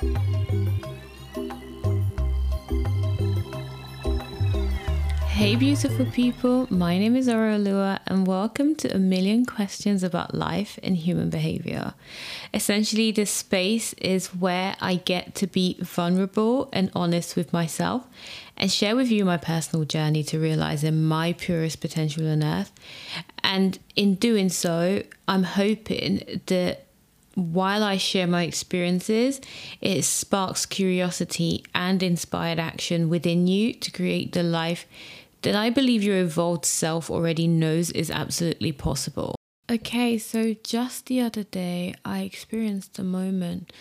Hey, 0.00 0.06
beautiful 5.56 6.06
people. 6.06 6.66
My 6.70 6.96
name 6.96 7.16
is 7.16 7.28
Orolua, 7.28 8.00
and 8.06 8.26
welcome 8.26 8.74
to 8.76 8.94
a 8.94 8.98
million 8.98 9.44
questions 9.44 10.02
about 10.02 10.34
life 10.34 10.78
and 10.82 10.96
human 10.96 11.28
behavior. 11.28 11.92
Essentially, 12.54 13.10
this 13.10 13.30
space 13.30 13.92
is 13.94 14.28
where 14.28 14.74
I 14.80 14.94
get 14.94 15.34
to 15.34 15.46
be 15.46 15.76
vulnerable 15.80 16.70
and 16.72 16.90
honest 16.94 17.36
with 17.36 17.52
myself 17.52 18.06
and 18.56 18.72
share 18.72 18.96
with 18.96 19.10
you 19.10 19.26
my 19.26 19.36
personal 19.36 19.84
journey 19.84 20.22
to 20.24 20.38
realizing 20.38 21.04
my 21.04 21.34
purest 21.34 21.82
potential 21.82 22.26
on 22.26 22.42
earth. 22.42 22.72
And 23.44 23.78
in 23.96 24.14
doing 24.14 24.48
so, 24.48 25.02
I'm 25.28 25.42
hoping 25.42 26.40
that 26.46 26.86
while 27.34 27.82
I 27.82 27.96
share 27.96 28.26
my 28.26 28.42
experiences, 28.42 29.40
it 29.80 30.02
sparks 30.02 30.66
curiosity 30.66 31.64
and 31.74 32.02
inspired 32.02 32.58
action 32.58 33.08
within 33.08 33.46
you 33.46 33.72
to 33.74 33.90
create 33.90 34.32
the 34.32 34.42
life 34.42 34.86
that 35.42 35.54
I 35.54 35.70
believe 35.70 36.02
your 36.02 36.18
evolved 36.18 36.64
self 36.64 37.10
already 37.10 37.46
knows 37.46 37.90
is 37.90 38.10
absolutely 38.10 38.72
possible. 38.72 39.34
Okay, 39.70 40.18
so 40.18 40.54
just 40.64 41.06
the 41.06 41.20
other 41.20 41.44
day, 41.44 41.94
I 42.04 42.20
experienced 42.20 42.98
a 42.98 43.04
moment 43.04 43.72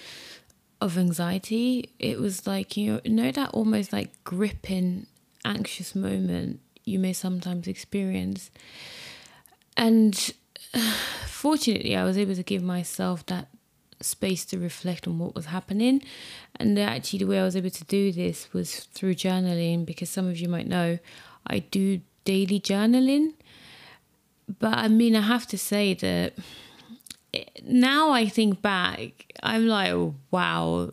of 0.80 0.98
anxiety. 0.98 1.90
It 2.00 2.20
was 2.20 2.46
like, 2.46 2.78
you 2.78 3.02
know, 3.06 3.32
that 3.32 3.50
almost 3.50 3.92
like 3.92 4.24
gripping, 4.24 5.08
anxious 5.44 5.96
moment 5.96 6.60
you 6.86 7.00
may 7.00 7.14
sometimes 7.14 7.68
experience. 7.68 8.52
And 9.78 10.34
fortunately, 11.26 11.96
I 11.96 12.04
was 12.04 12.18
able 12.18 12.36
to 12.36 12.44
give 12.44 12.64
myself 12.64 13.26
that 13.28 13.48
space 14.02 14.46
to 14.46 14.58
reflect 14.58 15.08
on 15.08 15.20
what 15.20 15.36
was 15.36 15.48
happening. 15.48 16.02
And 16.56 16.78
actually, 16.80 17.20
the 17.20 17.26
way 17.26 17.40
I 17.40 17.44
was 17.44 17.56
able 17.56 17.70
to 17.70 17.84
do 17.86 18.12
this 18.12 18.52
was 18.54 18.82
through 18.94 19.16
journaling, 19.16 19.86
because 19.86 20.10
some 20.10 20.28
of 20.28 20.38
you 20.38 20.48
might 20.48 20.68
know 20.68 21.00
I 21.48 21.60
do 21.60 22.02
daily 22.26 22.60
journaling. 22.60 23.34
But 24.60 24.78
I 24.78 24.88
mean, 24.88 25.16
I 25.16 25.22
have 25.22 25.46
to 25.48 25.58
say 25.58 25.94
that 25.96 26.34
now 27.64 28.12
I 28.12 28.28
think 28.28 28.62
back, 28.62 29.32
I'm 29.44 29.68
like, 29.68 30.14
wow, 30.32 30.92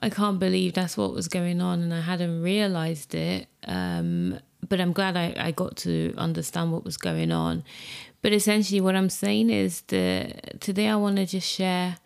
I 0.00 0.10
can't 0.10 0.38
believe 0.38 0.74
that's 0.74 0.96
what 0.96 1.14
was 1.14 1.28
going 1.28 1.60
on, 1.60 1.80
and 1.80 1.94
I 1.94 2.00
hadn't 2.00 2.42
realized 2.42 3.14
it. 3.14 3.46
Um, 3.66 4.38
but 4.68 4.80
I'm 4.80 4.92
glad 4.92 5.16
I, 5.16 5.34
I 5.38 5.50
got 5.50 5.76
to 5.78 6.14
understand 6.16 6.72
what 6.72 6.84
was 6.84 6.96
going 6.96 7.32
on. 7.32 7.64
But 8.24 8.32
essentially, 8.32 8.80
what 8.80 8.96
I'm 8.96 9.10
saying 9.10 9.50
is 9.50 9.82
that 9.88 10.58
today 10.62 10.88
I 10.88 10.96
want 10.96 11.16
to 11.16 11.26
just 11.26 11.46
share 11.46 11.98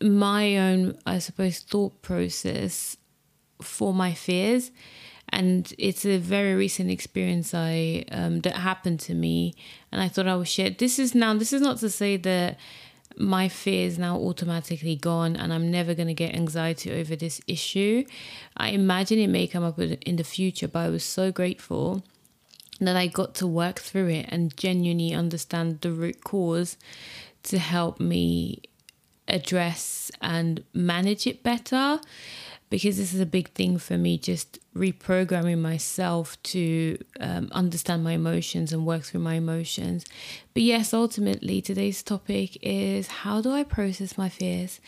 my 0.00 0.56
own, 0.56 0.96
I 1.04 1.18
suppose, 1.18 1.58
thought 1.58 2.02
process 2.02 2.96
for 3.60 3.92
my 3.92 4.14
fears 4.14 4.70
and 5.30 5.74
it's 5.76 6.04
a 6.06 6.18
very 6.18 6.54
recent 6.54 6.88
experience 6.88 7.52
I 7.52 8.04
um, 8.12 8.42
that 8.42 8.58
happened 8.58 9.00
to 9.00 9.14
me, 9.14 9.56
and 9.90 10.00
I 10.00 10.06
thought 10.06 10.28
I 10.28 10.36
would 10.36 10.46
share. 10.46 10.70
This 10.70 11.00
is 11.00 11.16
now. 11.16 11.34
This 11.34 11.52
is 11.52 11.62
not 11.62 11.78
to 11.78 11.90
say 11.90 12.16
that 12.18 12.56
my 13.16 13.48
fear 13.48 13.88
is 13.88 13.98
now 13.98 14.16
automatically 14.18 14.94
gone 14.94 15.34
and 15.34 15.52
I'm 15.52 15.68
never 15.68 15.94
going 15.94 16.06
to 16.06 16.14
get 16.14 16.36
anxiety 16.36 16.92
over 16.92 17.16
this 17.16 17.40
issue. 17.48 18.04
I 18.56 18.68
imagine 18.68 19.18
it 19.18 19.26
may 19.26 19.48
come 19.48 19.64
up 19.64 19.80
in 19.80 20.14
the 20.14 20.22
future, 20.22 20.68
but 20.68 20.78
I 20.78 20.88
was 20.90 21.02
so 21.02 21.32
grateful 21.32 22.04
that 22.80 22.96
I 22.96 23.06
got 23.06 23.34
to 23.36 23.46
work 23.46 23.78
through 23.78 24.08
it 24.08 24.26
and 24.28 24.56
genuinely 24.56 25.12
understand 25.12 25.80
the 25.80 25.92
root 25.92 26.22
cause 26.22 26.76
to 27.44 27.58
help 27.58 28.00
me 28.00 28.62
address 29.26 30.10
and 30.20 30.64
manage 30.72 31.26
it 31.26 31.42
better. 31.42 32.00
Because 32.70 32.98
this 32.98 33.14
is 33.14 33.20
a 33.20 33.26
big 33.26 33.48
thing 33.52 33.78
for 33.78 33.96
me 33.96 34.18
just 34.18 34.58
reprogramming 34.76 35.58
myself 35.58 36.40
to 36.42 36.98
um, 37.18 37.48
understand 37.52 38.04
my 38.04 38.12
emotions 38.12 38.74
and 38.74 38.84
work 38.84 39.04
through 39.04 39.20
my 39.20 39.34
emotions. 39.34 40.04
But 40.52 40.64
yes 40.64 40.92
ultimately 40.92 41.62
today's 41.62 42.02
topic 42.02 42.58
is 42.60 43.06
how 43.06 43.40
do 43.40 43.52
i 43.52 43.64
process 43.64 44.18
my 44.18 44.28
fears? 44.28 44.80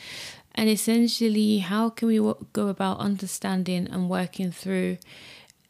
And 0.55 0.69
essentially 0.69 1.59
how 1.59 1.89
can 1.89 2.09
we 2.09 2.19
go 2.53 2.69
about 2.69 2.99
understanding 2.99 3.89
and 3.91 4.11
working 4.11 4.53
through 4.53 4.99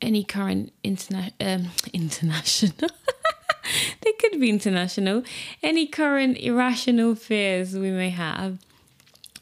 any 0.03 0.25
current 0.25 0.73
interna- 0.85 1.33
um, 1.41 1.71
international 1.93 2.89
they 4.03 4.13
could 4.13 4.41
be 4.41 4.49
international 4.51 5.23
any 5.63 5.87
current 5.87 6.37
irrational 6.39 7.15
fears 7.15 7.75
we 7.75 7.91
may 7.91 8.11
have 8.11 8.59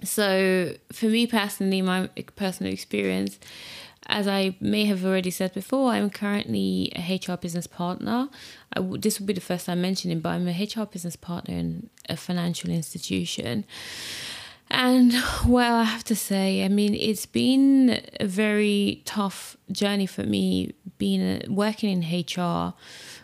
so, 0.02 0.74
for 0.92 1.06
me 1.06 1.26
personally, 1.26 1.82
my 1.82 2.08
personal 2.36 2.72
experience, 2.72 3.38
as 4.06 4.28
I 4.28 4.56
may 4.60 4.84
have 4.84 5.04
already 5.04 5.30
said 5.30 5.52
before, 5.54 5.90
I'm 5.90 6.08
currently 6.08 6.92
a 6.94 7.16
HR 7.16 7.36
business 7.36 7.66
partner. 7.66 8.28
this 8.76 9.18
will 9.18 9.26
be 9.26 9.32
the 9.32 9.40
first 9.40 9.66
time 9.66 9.82
mentioning, 9.82 10.20
but 10.20 10.30
I'm 10.30 10.46
a 10.46 10.52
HR 10.52 10.86
business 10.86 11.16
partner 11.16 11.54
in 11.54 11.90
a 12.08 12.16
financial 12.16 12.70
institution. 12.70 13.64
And 14.70 15.14
well, 15.46 15.74
I 15.74 15.84
have 15.84 16.04
to 16.04 16.16
say, 16.16 16.64
I 16.64 16.68
mean, 16.68 16.94
it's 16.94 17.26
been 17.26 18.00
a 18.20 18.26
very 18.26 19.02
tough 19.04 19.56
journey 19.70 20.06
for 20.06 20.22
me 20.22 20.74
being 20.98 21.20
a, 21.20 21.42
working 21.48 21.90
in 21.90 22.00
HR 22.00 22.74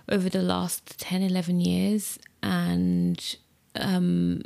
over 0.08 0.28
the 0.28 0.42
last 0.42 0.98
10, 0.98 1.22
11 1.22 1.60
years. 1.60 2.18
And 2.42 3.36
um, 3.74 4.42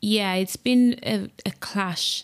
yeah, 0.00 0.34
it's 0.34 0.56
been 0.56 0.98
a, 1.02 1.28
a, 1.44 1.50
clash 1.52 2.22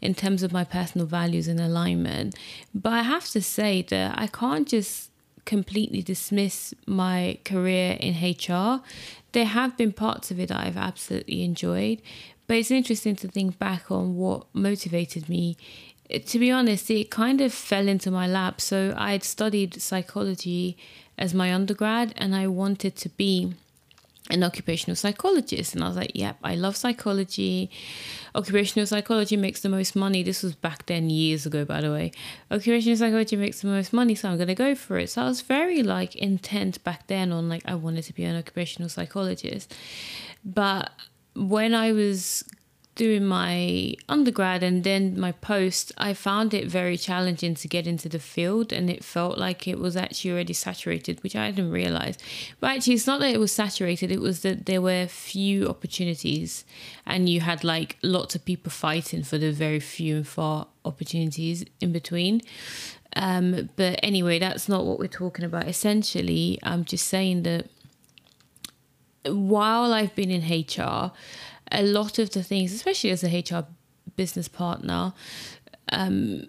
in 0.00 0.14
terms 0.14 0.42
of 0.42 0.52
my 0.52 0.64
personal 0.64 1.06
values 1.06 1.48
and 1.48 1.60
alignment. 1.60 2.36
But 2.74 2.92
I 2.92 3.02
have 3.02 3.28
to 3.30 3.42
say 3.42 3.82
that 3.82 4.18
I 4.18 4.26
can't 4.26 4.66
just 4.66 5.10
completely 5.44 6.02
dismiss 6.02 6.72
my 6.86 7.38
career 7.44 7.96
in 8.00 8.14
HR. 8.14 8.82
There 9.32 9.44
have 9.44 9.76
been 9.76 9.92
parts 9.92 10.30
of 10.30 10.40
it 10.40 10.48
that 10.48 10.64
I've 10.64 10.76
absolutely 10.76 11.42
enjoyed. 11.42 12.00
But 12.50 12.56
it's 12.56 12.72
interesting 12.72 13.14
to 13.14 13.28
think 13.28 13.60
back 13.60 13.92
on 13.92 14.16
what 14.16 14.52
motivated 14.52 15.28
me. 15.28 15.56
To 16.10 16.36
be 16.36 16.50
honest, 16.50 16.90
it 16.90 17.08
kind 17.08 17.40
of 17.40 17.54
fell 17.54 17.86
into 17.86 18.10
my 18.10 18.26
lap. 18.26 18.60
So 18.60 18.92
I 18.96 19.12
had 19.12 19.22
studied 19.22 19.80
psychology 19.80 20.76
as 21.16 21.32
my 21.32 21.54
undergrad 21.54 22.12
and 22.16 22.34
I 22.34 22.48
wanted 22.48 22.96
to 22.96 23.08
be 23.10 23.54
an 24.30 24.42
occupational 24.42 24.96
psychologist. 24.96 25.76
And 25.76 25.84
I 25.84 25.86
was 25.86 25.96
like, 25.96 26.10
yep, 26.12 26.38
I 26.42 26.56
love 26.56 26.76
psychology. 26.76 27.70
Occupational 28.34 28.88
psychology 28.88 29.36
makes 29.36 29.60
the 29.60 29.68
most 29.68 29.94
money. 29.94 30.24
This 30.24 30.42
was 30.42 30.56
back 30.56 30.86
then, 30.86 31.08
years 31.08 31.46
ago, 31.46 31.64
by 31.64 31.80
the 31.80 31.92
way. 31.92 32.10
Occupational 32.50 32.96
psychology 32.96 33.36
makes 33.36 33.60
the 33.60 33.68
most 33.68 33.92
money, 33.92 34.16
so 34.16 34.28
I'm 34.28 34.38
going 34.38 34.48
to 34.48 34.56
go 34.56 34.74
for 34.74 34.98
it. 34.98 35.10
So 35.10 35.22
I 35.22 35.26
was 35.26 35.40
very 35.40 35.84
like 35.84 36.16
intent 36.16 36.82
back 36.82 37.06
then 37.06 37.30
on 37.30 37.48
like, 37.48 37.62
I 37.64 37.76
wanted 37.76 38.02
to 38.06 38.12
be 38.12 38.24
an 38.24 38.36
occupational 38.36 38.88
psychologist. 38.88 39.72
But 40.44 40.90
when 41.34 41.74
I 41.74 41.92
was 41.92 42.44
doing 43.00 43.24
my 43.24 43.94
undergrad 44.10 44.62
and 44.62 44.84
then 44.84 45.18
my 45.18 45.32
post, 45.32 45.90
I 45.96 46.12
found 46.12 46.52
it 46.52 46.68
very 46.68 46.98
challenging 46.98 47.54
to 47.54 47.66
get 47.66 47.86
into 47.86 48.10
the 48.10 48.18
field 48.18 48.74
and 48.74 48.90
it 48.90 49.02
felt 49.02 49.38
like 49.38 49.66
it 49.66 49.78
was 49.78 49.96
actually 49.96 50.32
already 50.32 50.52
saturated, 50.52 51.22
which 51.22 51.34
I 51.34 51.50
didn't 51.50 51.70
realize. 51.70 52.18
But 52.58 52.72
actually, 52.72 52.94
it's 52.94 53.06
not 53.06 53.20
that 53.20 53.30
it 53.30 53.40
was 53.40 53.52
saturated, 53.52 54.12
it 54.12 54.20
was 54.20 54.42
that 54.42 54.66
there 54.66 54.82
were 54.82 55.06
few 55.06 55.66
opportunities 55.66 56.66
and 57.06 57.26
you 57.26 57.40
had 57.40 57.64
like 57.64 57.96
lots 58.02 58.34
of 58.34 58.44
people 58.44 58.70
fighting 58.70 59.22
for 59.22 59.38
the 59.38 59.50
very 59.50 59.80
few 59.80 60.16
and 60.16 60.28
far 60.28 60.66
opportunities 60.84 61.64
in 61.80 61.92
between. 61.92 62.42
Um, 63.16 63.70
but 63.76 63.98
anyway, 64.02 64.38
that's 64.38 64.68
not 64.68 64.84
what 64.84 64.98
we're 64.98 65.06
talking 65.06 65.46
about. 65.46 65.66
Essentially, 65.66 66.58
I'm 66.62 66.84
just 66.84 67.06
saying 67.06 67.44
that 67.44 67.70
while 69.26 69.92
I've 69.92 70.14
been 70.14 70.30
in 70.30 70.42
HR, 70.42 71.12
a 71.72 71.82
lot 71.82 72.18
of 72.18 72.30
the 72.30 72.42
things, 72.42 72.72
especially 72.72 73.10
as 73.10 73.22
a 73.22 73.28
HR 73.28 73.66
business 74.16 74.48
partner, 74.48 75.12
um, 75.92 76.48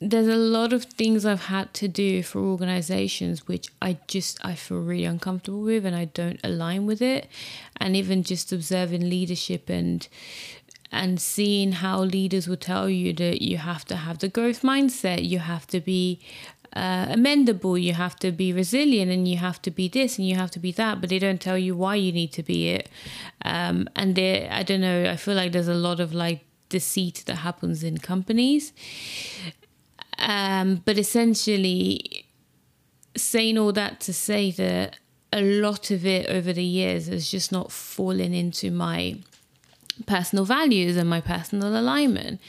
there's 0.00 0.26
a 0.26 0.36
lot 0.36 0.72
of 0.72 0.84
things 0.84 1.24
I've 1.24 1.44
had 1.44 1.72
to 1.74 1.86
do 1.86 2.24
for 2.24 2.40
organizations 2.40 3.46
which 3.46 3.68
I 3.80 3.98
just 4.08 4.44
I 4.44 4.56
feel 4.56 4.80
really 4.80 5.04
uncomfortable 5.04 5.60
with 5.60 5.86
and 5.86 5.94
I 5.94 6.06
don't 6.06 6.40
align 6.42 6.86
with 6.86 7.00
it. 7.00 7.28
And 7.76 7.94
even 7.94 8.24
just 8.24 8.52
observing 8.52 9.08
leadership 9.08 9.70
and 9.70 10.06
and 10.90 11.20
seeing 11.20 11.72
how 11.72 12.02
leaders 12.02 12.48
will 12.48 12.56
tell 12.56 12.90
you 12.90 13.12
that 13.14 13.42
you 13.42 13.58
have 13.58 13.84
to 13.86 13.96
have 13.96 14.18
the 14.18 14.28
growth 14.28 14.62
mindset 14.62 15.26
you 15.26 15.38
have 15.38 15.66
to 15.68 15.80
be 15.80 16.20
uh, 16.74 17.06
amendable, 17.06 17.80
you 17.80 17.92
have 17.92 18.16
to 18.16 18.32
be 18.32 18.52
resilient, 18.52 19.10
and 19.10 19.28
you 19.28 19.36
have 19.36 19.60
to 19.62 19.70
be 19.70 19.88
this 19.88 20.18
and 20.18 20.26
you 20.26 20.36
have 20.36 20.50
to 20.52 20.58
be 20.58 20.72
that, 20.72 21.00
but 21.00 21.10
they 21.10 21.18
don't 21.18 21.40
tell 21.40 21.58
you 21.58 21.76
why 21.76 21.94
you 21.96 22.12
need 22.12 22.32
to 22.32 22.42
be 22.42 22.70
it. 22.70 22.88
Um, 23.44 23.88
and 23.94 24.14
there, 24.14 24.48
I 24.50 24.62
don't 24.62 24.80
know, 24.80 25.10
I 25.10 25.16
feel 25.16 25.34
like 25.34 25.52
there's 25.52 25.68
a 25.68 25.74
lot 25.74 26.00
of 26.00 26.14
like 26.14 26.44
deceit 26.68 27.24
that 27.26 27.36
happens 27.36 27.84
in 27.84 27.98
companies. 27.98 28.72
Um, 30.18 30.82
but 30.84 30.98
essentially, 30.98 32.26
saying 33.16 33.58
all 33.58 33.72
that 33.72 34.00
to 34.00 34.12
say 34.12 34.50
that 34.52 34.96
a 35.32 35.42
lot 35.42 35.90
of 35.90 36.06
it 36.06 36.26
over 36.28 36.52
the 36.52 36.64
years 36.64 37.06
has 37.06 37.30
just 37.30 37.52
not 37.52 37.72
fallen 37.72 38.32
into 38.32 38.70
my 38.70 39.16
personal 40.06 40.44
values 40.44 40.96
and 40.96 41.08
my 41.08 41.20
personal 41.20 41.76
alignment 41.76 42.40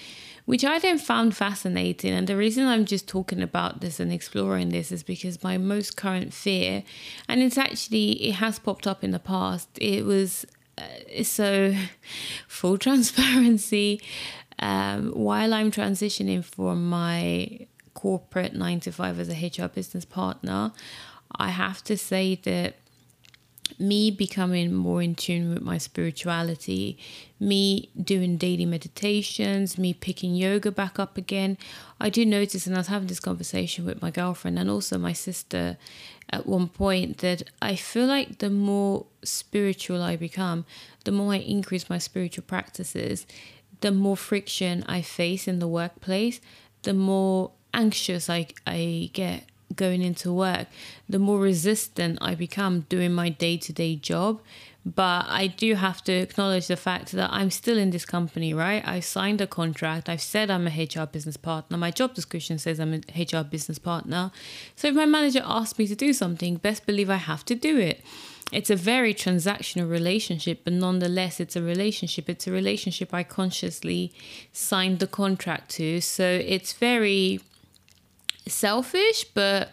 which 0.46 0.66
I 0.66 0.80
then 0.80 0.98
found 0.98 1.36
fascinating. 1.36 2.12
And 2.12 2.28
the 2.28 2.36
reason 2.36 2.66
I'm 2.66 2.86
just 2.86 3.08
talking 3.08 3.42
about 3.42 3.82
this 3.82 4.00
and 4.00 4.12
exploring 4.12 4.70
this 4.70 4.92
is 4.92 5.04
because 5.04 5.44
my 5.44 5.58
most 5.58 5.96
current 5.96 6.34
fear, 6.34 6.84
and 7.28 7.42
it's 7.42 7.58
actually, 7.58 8.12
it 8.28 8.34
has 8.34 8.60
popped 8.60 8.86
up 8.86 9.04
in 9.04 9.12
the 9.12 9.20
past, 9.20 9.70
it 9.80 10.06
was 10.06 10.46
uh, 10.78 11.24
so 11.24 11.74
full 12.48 12.78
transparency. 12.78 14.02
Um, 14.60 15.12
while 15.12 15.54
I'm 15.54 15.72
transitioning 15.72 16.44
from 16.44 16.90
my 16.90 17.68
corporate 17.94 18.54
nine 18.54 18.80
to 18.82 18.92
five 18.92 19.20
as 19.20 19.30
a 19.30 19.34
HR 19.34 19.68
business 19.68 20.06
partner, 20.06 20.72
I 21.36 21.50
have 21.50 21.84
to 21.86 21.98
say 21.98 22.36
that 22.44 22.76
me 23.80 24.12
becoming 24.12 24.74
more 24.74 25.02
in 25.02 25.16
tune 25.16 25.54
with 25.54 25.62
my 25.62 25.78
spirituality, 25.78 26.98
me 27.40 27.90
doing 28.02 28.38
daily 28.38 28.66
meditations, 28.66 29.78
me 29.78 29.94
picking 29.94 30.36
yoga 30.36 30.72
back 30.72 31.00
up 31.00 31.18
again. 31.18 31.58
I 32.00 32.10
do 32.10 32.26
notice, 32.26 32.68
and 32.68 32.76
I 32.76 32.80
was 32.80 32.88
having 32.88 33.08
this 33.08 33.20
conversation 33.20 33.86
with 33.86 34.02
my 34.02 34.12
girlfriend 34.12 34.60
and 34.60 34.70
also 34.70 34.98
my 34.98 35.14
sister 35.14 35.78
at 36.30 36.46
one 36.46 36.68
point, 36.68 37.20
that 37.20 37.44
I 37.62 37.76
feel 37.76 38.06
like 38.06 38.40
the 38.40 38.50
more 38.50 39.06
spiritual 39.24 40.02
I 40.02 40.16
become, 40.16 40.66
the 41.04 41.12
more 41.12 41.34
I 41.34 41.38
increase 41.38 41.90
my 41.90 41.98
spiritual 41.98 42.44
practices, 42.46 43.26
the 43.82 43.92
more 43.92 44.18
friction 44.18 44.84
I 44.88 45.02
face 45.02 45.48
in 45.48 45.60
the 45.60 45.68
workplace, 45.68 46.40
the 46.84 46.94
more 46.94 47.52
anxious 47.74 48.30
I, 48.30 48.48
I 48.66 49.10
get 49.14 49.46
going 49.76 50.02
into 50.02 50.32
work, 50.32 50.68
the 51.08 51.20
more 51.20 51.40
resistant 51.40 52.20
I 52.22 52.36
become 52.36 52.82
doing 52.90 53.14
my 53.14 53.30
day 53.30 53.58
to 53.58 53.74
day 53.74 53.96
job. 53.96 54.42
But 54.86 55.28
I 55.30 55.48
do 55.48 55.76
have 55.76 56.04
to 56.06 56.12
acknowledge 56.12 56.68
the 56.68 56.76
fact 56.76 57.14
that 57.14 57.30
I'm 57.32 57.50
still 57.52 57.78
in 57.78 57.92
this 57.92 58.04
company, 58.04 58.54
right? 58.54 58.86
I 58.86 59.00
signed 59.00 59.40
a 59.40 59.48
contract. 59.48 60.10
I've 60.10 60.22
said 60.22 60.52
I'm 60.52 60.68
a 60.68 60.72
HR 60.72 61.06
business 61.06 61.38
partner. 61.38 61.78
My 61.78 61.90
job 61.90 62.14
description 62.14 62.60
says 62.60 62.82
I'm 62.82 62.94
a 62.94 62.98
HR 63.18 63.46
business 63.46 63.80
partner. 63.80 64.32
So 64.76 64.90
if 64.90 64.96
my 64.96 65.06
manager 65.06 65.42
asks 65.46 65.80
me 65.80 65.88
to 65.88 65.96
do 65.96 66.12
something, 66.12 66.58
best 66.58 66.86
believe 66.86 67.10
I 67.10 67.16
have 67.16 67.46
to 67.46 67.56
do 67.56 67.78
it. 67.78 68.04
It's 68.52 68.70
a 68.70 68.76
very 68.76 69.14
transactional 69.14 69.90
relationship, 69.90 70.62
but 70.66 70.74
nonetheless, 70.74 71.40
it's 71.40 71.56
a 71.56 71.62
relationship. 71.62 72.30
It's 72.30 72.46
a 72.46 72.52
relationship 72.52 73.14
I 73.14 73.24
consciously 73.24 74.14
signed 74.52 75.00
the 75.00 75.08
contract 75.08 75.72
to. 75.72 76.02
So 76.02 76.26
it's 76.26 76.74
very 76.74 77.40
selfish, 78.48 79.26
but 79.34 79.70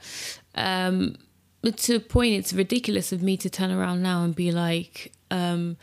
um, 0.54 1.16
to 1.76 1.96
a 1.96 2.00
point, 2.00 2.34
it's 2.34 2.52
ridiculous 2.52 3.12
of 3.12 3.22
me 3.22 3.36
to 3.36 3.50
turn 3.50 3.70
around 3.70 4.02
now 4.02 4.24
and 4.24 4.34
be 4.34 4.50
like, 4.52 5.12
um, 5.30 5.76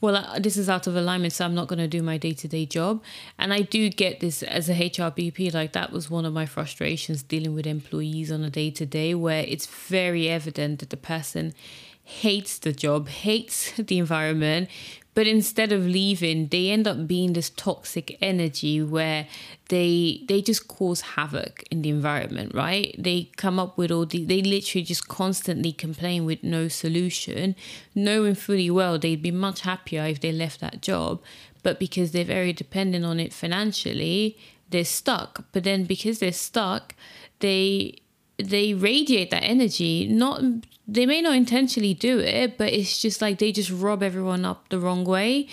well, 0.00 0.38
this 0.38 0.58
is 0.58 0.68
out 0.68 0.86
of 0.86 0.96
alignment, 0.96 1.32
so 1.32 1.46
I'm 1.46 1.54
not 1.54 1.66
going 1.66 1.78
to 1.78 1.88
do 1.88 2.02
my 2.02 2.18
day 2.18 2.34
to 2.34 2.46
day 2.46 2.66
job. 2.66 3.02
And 3.38 3.54
I 3.54 3.62
do 3.62 3.88
get 3.88 4.20
this 4.20 4.42
as 4.42 4.68
a 4.68 4.74
HRBP, 4.74 5.54
like 5.54 5.72
that 5.72 5.92
was 5.92 6.10
one 6.10 6.26
of 6.26 6.32
my 6.32 6.44
frustrations 6.44 7.22
dealing 7.22 7.54
with 7.54 7.66
employees 7.66 8.30
on 8.30 8.44
a 8.44 8.50
day 8.50 8.70
to 8.72 8.84
day, 8.84 9.14
where 9.14 9.44
it's 9.48 9.66
very 9.66 10.28
evident 10.28 10.80
that 10.80 10.90
the 10.90 10.98
person 10.98 11.54
hates 12.02 12.58
the 12.58 12.72
job, 12.72 13.08
hates 13.08 13.72
the 13.78 13.98
environment, 13.98 14.68
but 15.14 15.26
instead 15.26 15.72
of 15.72 15.86
leaving 15.86 16.48
they 16.48 16.70
end 16.70 16.86
up 16.86 17.06
being 17.06 17.32
this 17.32 17.50
toxic 17.50 18.18
energy 18.20 18.82
where 18.82 19.26
they 19.68 20.22
they 20.28 20.42
just 20.42 20.68
cause 20.68 21.00
havoc 21.00 21.64
in 21.70 21.82
the 21.82 21.88
environment 21.88 22.52
right? 22.54 22.94
They 22.98 23.30
come 23.36 23.58
up 23.58 23.78
with 23.78 23.90
all 23.90 24.06
the 24.06 24.24
they 24.24 24.42
literally 24.42 24.84
just 24.84 25.08
constantly 25.08 25.72
complain 25.72 26.24
with 26.24 26.42
no 26.42 26.68
solution 26.68 27.54
knowing 27.94 28.34
fully 28.34 28.70
well 28.70 28.98
they'd 28.98 29.22
be 29.22 29.30
much 29.30 29.60
happier 29.62 30.04
if 30.04 30.20
they 30.20 30.32
left 30.32 30.60
that 30.60 30.82
job. 30.82 31.22
But 31.62 31.78
because 31.78 32.12
they're 32.12 32.24
very 32.24 32.52
dependent 32.52 33.04
on 33.04 33.18
it 33.20 33.32
financially 33.32 34.36
they're 34.70 34.84
stuck. 34.84 35.44
But 35.52 35.64
then 35.64 35.84
because 35.84 36.18
they're 36.18 36.32
stuck 36.32 36.94
they 37.40 38.00
they 38.38 38.74
radiate 38.74 39.30
that 39.30 39.42
energy 39.42 40.06
not 40.08 40.42
they 40.86 41.06
may 41.06 41.22
not 41.22 41.34
intentionally 41.34 41.94
do 41.94 42.18
it 42.18 42.58
but 42.58 42.72
it's 42.72 42.98
just 42.98 43.22
like 43.22 43.38
they 43.38 43.52
just 43.52 43.70
rub 43.70 44.02
everyone 44.02 44.44
up 44.44 44.68
the 44.68 44.78
wrong 44.78 45.04
way 45.04 45.48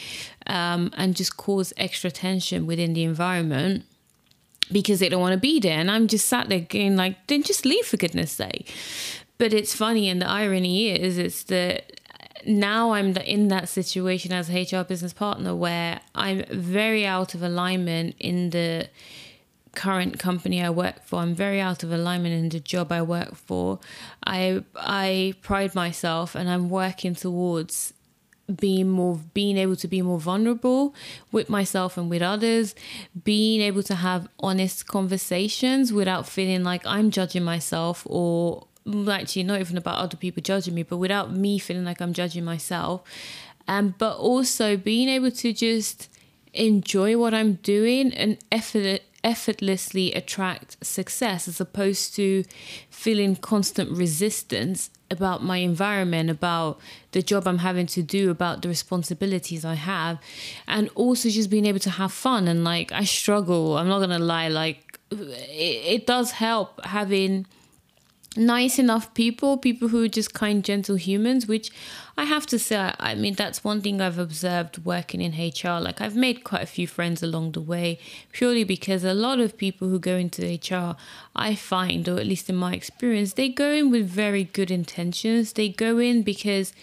um, 0.47 0.91
and 0.97 1.15
just 1.15 1.37
cause 1.37 1.73
extra 1.77 2.11
tension 2.11 2.65
within 2.65 2.93
the 2.93 3.03
environment 3.03 3.85
because 4.71 4.99
they 4.99 5.09
don't 5.09 5.21
want 5.21 5.33
to 5.33 5.39
be 5.39 5.59
there. 5.59 5.77
And 5.77 5.91
i'm 5.91 6.07
just 6.07 6.27
sat 6.27 6.49
there 6.49 6.61
going 6.61 6.95
like 6.95 7.27
then 7.27 7.43
just 7.43 7.65
leave 7.65 7.85
for 7.85 7.97
goodness 7.97 8.31
sake. 8.31 8.73
But 9.37 9.53
it's 9.53 9.75
funny 9.75 10.07
and 10.09 10.21
the 10.21 10.27
irony 10.27 10.89
is 10.89 11.17
it's 11.17 11.43
that 11.43 11.99
now 12.45 12.93
I'm 12.93 13.15
in 13.17 13.49
that 13.49 13.69
situation 13.69 14.31
as 14.31 14.49
a 14.49 14.63
HR 14.63 14.83
business 14.83 15.13
partner 15.13 15.55
where 15.55 15.99
I'm 16.15 16.43
very 16.49 17.05
out 17.05 17.35
of 17.35 17.43
alignment 17.43 18.15
in 18.19 18.49
the 18.49 18.89
current 19.73 20.19
company 20.19 20.61
I 20.61 20.69
work 20.69 21.03
for. 21.05 21.19
I'm 21.19 21.33
very 21.33 21.61
out 21.61 21.83
of 21.83 21.91
alignment 21.91 22.33
in 22.33 22.49
the 22.49 22.59
job 22.59 22.91
I 22.91 23.01
work 23.01 23.35
for. 23.35 23.79
I 24.25 24.63
I 24.75 25.33
pride 25.41 25.75
myself 25.75 26.35
and 26.35 26.49
I'm 26.49 26.69
working 26.69 27.15
towards 27.15 27.93
being 28.51 28.89
more 28.89 29.19
being 29.33 29.57
able 29.57 29.75
to 29.77 29.87
be 29.87 30.01
more 30.01 30.19
vulnerable 30.19 30.93
with 31.31 31.49
myself 31.49 31.97
and 31.97 32.09
with 32.09 32.21
others 32.21 32.75
being 33.23 33.61
able 33.61 33.83
to 33.83 33.95
have 33.95 34.27
honest 34.39 34.87
conversations 34.87 35.93
without 35.93 36.27
feeling 36.27 36.63
like 36.63 36.85
i'm 36.85 37.11
judging 37.11 37.43
myself 37.43 38.05
or 38.09 38.67
actually 39.09 39.43
not 39.43 39.59
even 39.59 39.77
about 39.77 39.97
other 39.97 40.17
people 40.17 40.41
judging 40.41 40.73
me 40.73 40.83
but 40.83 40.97
without 40.97 41.31
me 41.31 41.57
feeling 41.57 41.85
like 41.85 42.01
i'm 42.01 42.13
judging 42.13 42.43
myself 42.43 43.03
um, 43.67 43.93
but 43.97 44.17
also 44.17 44.75
being 44.75 45.07
able 45.07 45.31
to 45.31 45.53
just 45.53 46.09
enjoy 46.53 47.17
what 47.17 47.33
i'm 47.33 47.53
doing 47.53 48.11
and 48.13 48.37
effort 48.51 49.01
effortlessly 49.23 50.13
attract 50.13 50.83
success 50.85 51.47
as 51.47 51.61
opposed 51.61 52.15
to 52.15 52.43
feeling 52.89 53.35
constant 53.35 53.89
resistance 53.91 54.89
about 55.09 55.43
my 55.43 55.57
environment, 55.57 56.29
about 56.29 56.79
the 57.11 57.21
job 57.21 57.47
I'm 57.47 57.59
having 57.59 57.85
to 57.87 58.01
do, 58.01 58.31
about 58.31 58.61
the 58.61 58.69
responsibilities 58.69 59.65
I 59.65 59.75
have, 59.75 60.19
and 60.67 60.89
also 60.95 61.29
just 61.29 61.49
being 61.49 61.65
able 61.65 61.79
to 61.79 61.89
have 61.89 62.11
fun. 62.11 62.47
And 62.47 62.63
like, 62.63 62.91
I 62.91 63.03
struggle, 63.03 63.77
I'm 63.77 63.87
not 63.87 63.99
gonna 63.99 64.19
lie, 64.19 64.47
like, 64.47 64.99
it, 65.11 65.17
it 65.95 66.07
does 66.07 66.31
help 66.31 66.83
having 66.85 67.45
nice 68.37 68.79
enough 68.79 69.13
people, 69.13 69.57
people 69.57 69.89
who 69.89 70.03
are 70.03 70.07
just 70.07 70.33
kind, 70.33 70.63
gentle 70.63 70.95
humans, 70.95 71.47
which 71.47 71.69
I 72.17 72.23
have 72.23 72.45
to 72.47 72.59
say, 72.59 72.93
I 72.99 73.15
mean, 73.15 73.33
that's 73.33 73.63
one 73.63 73.81
thing 73.81 73.99
I've 73.99 74.17
observed 74.17 74.85
working 74.85 75.21
in 75.21 75.33
HR. 75.33 75.81
Like, 75.81 75.99
I've 75.99 76.15
made 76.15 76.43
quite 76.43 76.61
a 76.61 76.67
few 76.67 76.87
friends 76.87 77.21
along 77.21 77.53
the 77.53 77.61
way, 77.61 77.99
purely 78.31 78.63
because 78.63 79.03
a 79.03 79.13
lot 79.13 79.39
of 79.39 79.57
people 79.57 79.89
who 79.89 79.99
go 79.99 80.15
into 80.15 80.45
HR, 80.45 80.95
I 81.35 81.55
find, 81.55 82.07
or 82.07 82.19
at 82.19 82.25
least 82.25 82.49
in 82.49 82.55
my 82.55 82.73
experience, 82.73 83.33
they 83.33 83.49
go 83.49 83.71
in 83.71 83.91
with 83.91 84.07
very 84.07 84.45
good 84.45 84.71
intentions. 84.71 85.53
They 85.53 85.69
go 85.69 85.97
in 85.97 86.23
because 86.23 86.73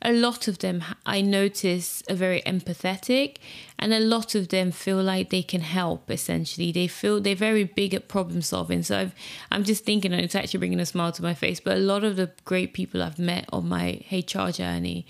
a 0.00 0.12
lot 0.12 0.46
of 0.46 0.58
them 0.58 0.84
I 1.04 1.20
notice 1.20 2.02
are 2.08 2.14
very 2.14 2.40
empathetic 2.42 3.36
and 3.80 3.92
a 3.92 3.98
lot 3.98 4.34
of 4.34 4.48
them 4.48 4.70
feel 4.70 5.02
like 5.02 5.30
they 5.30 5.42
can 5.42 5.60
help 5.60 6.10
essentially. 6.10 6.70
They 6.70 6.86
feel 6.86 7.20
they're 7.20 7.34
very 7.34 7.64
big 7.64 7.94
at 7.94 8.08
problem 8.08 8.42
solving. 8.42 8.82
So 8.82 8.98
I've, 8.98 9.14
I'm 9.50 9.64
just 9.64 9.84
thinking, 9.84 10.12
and 10.12 10.22
it's 10.22 10.34
actually 10.34 10.58
bringing 10.58 10.80
a 10.80 10.86
smile 10.86 11.12
to 11.12 11.22
my 11.22 11.34
face, 11.34 11.58
but 11.58 11.76
a 11.76 11.80
lot 11.80 12.04
of 12.04 12.16
the 12.16 12.30
great 12.44 12.74
people 12.74 13.02
I've 13.02 13.18
met 13.18 13.48
on 13.52 13.68
my 13.68 14.02
HR 14.10 14.50
journey 14.50 15.04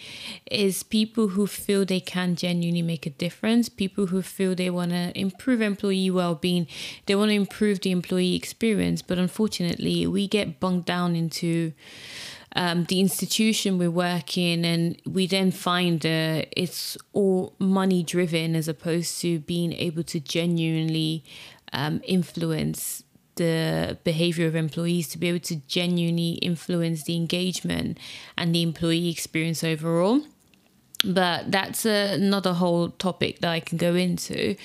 is 0.51 0.83
people 0.83 1.29
who 1.29 1.47
feel 1.47 1.85
they 1.85 2.01
can 2.01 2.35
genuinely 2.35 2.83
make 2.83 3.07
a 3.07 3.11
difference, 3.11 3.69
people 3.69 4.07
who 4.07 4.23
feel 4.23 4.55
they 4.55 4.71
want 4.71 4.91
to 4.93 5.19
improve 5.19 5.61
employee 5.61 6.11
well 6.11 6.35
being, 6.35 6.67
they 7.07 7.15
want 7.15 7.31
to 7.31 7.35
improve 7.35 7.81
the 7.81 7.91
employee 7.91 8.35
experience. 8.35 9.03
But 9.03 9.19
unfortunately, 9.19 10.07
we 10.07 10.29
get 10.29 10.61
bunked 10.61 10.87
down 10.87 11.15
into 11.15 11.73
um, 12.57 12.85
the 12.85 13.01
institution 13.01 13.79
we 13.79 13.89
work 13.89 14.37
in, 14.37 14.65
and 14.65 15.01
we 15.07 15.27
then 15.27 15.51
find 15.51 16.01
that 16.01 16.49
it's 16.57 16.97
all 17.13 17.55
money 17.59 18.03
driven 18.03 18.57
as 18.57 18.69
opposed 18.69 19.21
to 19.21 19.41
being 19.41 19.73
able 19.73 20.03
to 20.05 20.21
genuinely 20.21 21.25
um, 21.73 22.01
influence 22.05 23.05
the 23.37 23.97
behavior 24.03 24.47
of 24.49 24.57
employees 24.57 25.07
to 25.09 25.19
be 25.19 25.29
able 25.29 25.39
to 25.39 25.57
genuinely 25.69 26.33
influence 26.43 27.05
the 27.05 27.15
engagement 27.15 27.97
and 28.37 28.53
the 28.55 28.63
employee 28.63 29.09
experience 29.09 29.63
overall 29.63 30.23
but 31.05 31.51
that's 31.51 31.85
another 31.85 32.53
whole 32.53 32.91
topic 32.91 33.41
that 33.41 33.51
I 33.51 33.61
can 33.61 33.79
go 33.79 33.95
into. 33.95 34.57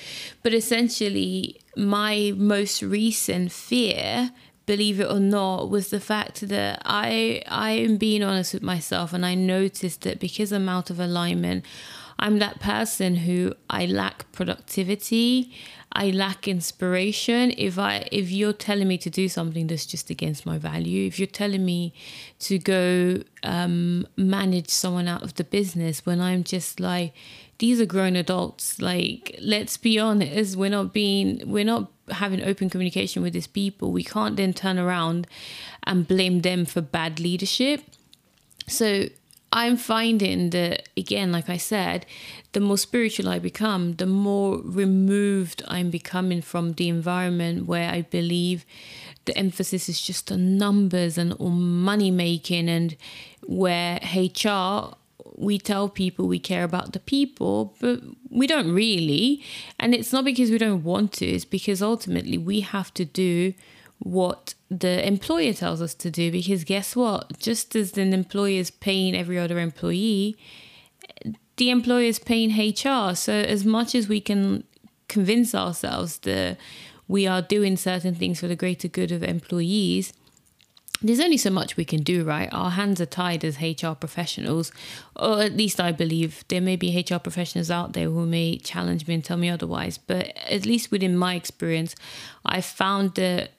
But 0.42 0.52
essentially, 0.52 1.60
my 1.76 2.32
most 2.36 2.82
recent 2.82 3.52
fear 3.52 4.32
believe 4.66 5.00
it 5.00 5.10
or 5.10 5.20
not, 5.20 5.70
was 5.70 5.90
the 5.90 6.00
fact 6.00 6.48
that 6.48 6.82
I 6.84 7.42
I 7.48 7.72
am 7.72 7.96
being 7.96 8.22
honest 8.22 8.54
with 8.54 8.62
myself, 8.62 9.12
and 9.12 9.24
I 9.24 9.34
noticed 9.34 10.02
that 10.02 10.20
because 10.20 10.52
I'm 10.52 10.68
out 10.68 10.90
of 10.90 11.00
alignment, 11.00 11.64
I'm 12.18 12.38
that 12.38 12.60
person 12.60 13.16
who 13.16 13.54
I 13.68 13.86
lack 13.86 14.30
productivity. 14.32 15.52
I 15.96 16.10
lack 16.10 16.48
inspiration. 16.48 17.52
If 17.56 17.78
I 17.78 18.08
if 18.10 18.30
you're 18.30 18.52
telling 18.52 18.88
me 18.88 18.98
to 18.98 19.10
do 19.10 19.28
something 19.28 19.68
that's 19.68 19.86
just 19.86 20.10
against 20.10 20.44
my 20.44 20.58
value, 20.58 21.06
if 21.06 21.18
you're 21.18 21.26
telling 21.26 21.64
me 21.64 21.94
to 22.40 22.58
go 22.58 23.22
um, 23.44 24.06
manage 24.16 24.70
someone 24.70 25.06
out 25.06 25.22
of 25.22 25.34
the 25.34 25.44
business 25.44 26.04
when 26.04 26.20
I'm 26.20 26.42
just 26.42 26.80
like, 26.80 27.14
these 27.58 27.80
are 27.80 27.86
grown 27.86 28.16
adults. 28.16 28.80
Like, 28.80 29.36
let's 29.40 29.76
be 29.76 29.98
honest, 29.98 30.56
we're 30.56 30.70
not 30.70 30.92
being 30.92 31.42
we're 31.46 31.64
not 31.64 31.90
having 32.10 32.42
open 32.42 32.70
communication 32.70 33.22
with 33.22 33.32
these 33.32 33.46
people. 33.46 33.92
We 33.92 34.04
can't 34.04 34.36
then 34.36 34.52
turn 34.52 34.78
around 34.78 35.26
and 35.84 36.06
blame 36.06 36.40
them 36.42 36.64
for 36.64 36.80
bad 36.80 37.20
leadership. 37.20 37.82
So 38.66 39.06
I'm 39.52 39.76
finding 39.76 40.50
that, 40.50 40.88
again, 40.96 41.30
like 41.30 41.48
I 41.48 41.58
said, 41.58 42.06
the 42.52 42.60
more 42.60 42.78
spiritual 42.78 43.28
I 43.28 43.38
become, 43.38 43.94
the 43.94 44.06
more 44.06 44.60
removed 44.64 45.62
I'm 45.68 45.90
becoming 45.90 46.42
from 46.42 46.72
the 46.72 46.88
environment 46.88 47.66
where 47.66 47.90
I 47.90 48.02
believe 48.02 48.64
the 49.26 49.36
emphasis 49.38 49.88
is 49.88 50.00
just 50.00 50.30
on 50.32 50.58
numbers 50.58 51.16
and 51.16 51.34
on 51.38 51.82
money 51.82 52.10
making, 52.10 52.68
and 52.68 52.96
where 53.46 54.00
HR, 54.14 54.96
we 55.36 55.58
tell 55.58 55.88
people 55.88 56.26
we 56.26 56.38
care 56.38 56.64
about 56.64 56.92
the 56.92 57.00
people, 57.00 57.74
but 57.80 58.00
we 58.30 58.46
don't 58.46 58.72
really. 58.72 59.42
And 59.78 59.94
it's 59.94 60.12
not 60.12 60.24
because 60.24 60.50
we 60.50 60.58
don't 60.58 60.84
want 60.84 61.12
to, 61.14 61.26
it's 61.26 61.44
because 61.44 61.82
ultimately 61.82 62.38
we 62.38 62.60
have 62.60 62.92
to 62.94 63.04
do 63.04 63.54
what 63.98 64.54
the 64.70 65.06
employer 65.06 65.52
tells 65.52 65.80
us 65.80 65.94
to 65.94 66.10
do. 66.10 66.30
Because 66.30 66.64
guess 66.64 66.94
what? 66.94 67.38
Just 67.38 67.74
as 67.74 67.96
an 67.96 68.12
employer 68.12 68.58
is 68.58 68.70
paying 68.70 69.14
every 69.14 69.38
other 69.38 69.58
employee 69.58 70.36
the 71.56 71.70
employer 71.70 72.04
is 72.04 72.18
paying 72.18 72.50
hr 72.50 73.14
so 73.14 73.32
as 73.32 73.64
much 73.64 73.94
as 73.94 74.08
we 74.08 74.20
can 74.20 74.64
convince 75.08 75.54
ourselves 75.54 76.18
that 76.18 76.56
we 77.06 77.26
are 77.26 77.42
doing 77.42 77.76
certain 77.76 78.14
things 78.14 78.40
for 78.40 78.48
the 78.48 78.56
greater 78.56 78.88
good 78.88 79.12
of 79.12 79.22
employees 79.22 80.12
there's 81.04 81.20
only 81.20 81.36
so 81.36 81.50
much 81.50 81.76
we 81.76 81.84
can 81.84 82.02
do, 82.02 82.24
right? 82.24 82.48
Our 82.50 82.70
hands 82.70 82.98
are 82.98 83.06
tied 83.06 83.44
as 83.44 83.60
HR 83.60 83.92
professionals, 83.92 84.72
or 85.14 85.42
at 85.42 85.52
least 85.52 85.78
I 85.78 85.92
believe 85.92 86.44
there 86.48 86.62
may 86.62 86.76
be 86.76 86.98
HR 86.98 87.18
professionals 87.18 87.70
out 87.70 87.92
there 87.92 88.08
who 88.08 88.24
may 88.24 88.56
challenge 88.56 89.06
me 89.06 89.14
and 89.14 89.24
tell 89.24 89.36
me 89.36 89.50
otherwise. 89.50 89.98
But 89.98 90.34
at 90.50 90.64
least 90.64 90.90
within 90.90 91.16
my 91.16 91.34
experience, 91.34 91.94
I 92.46 92.62
found 92.62 93.16
that 93.16 93.50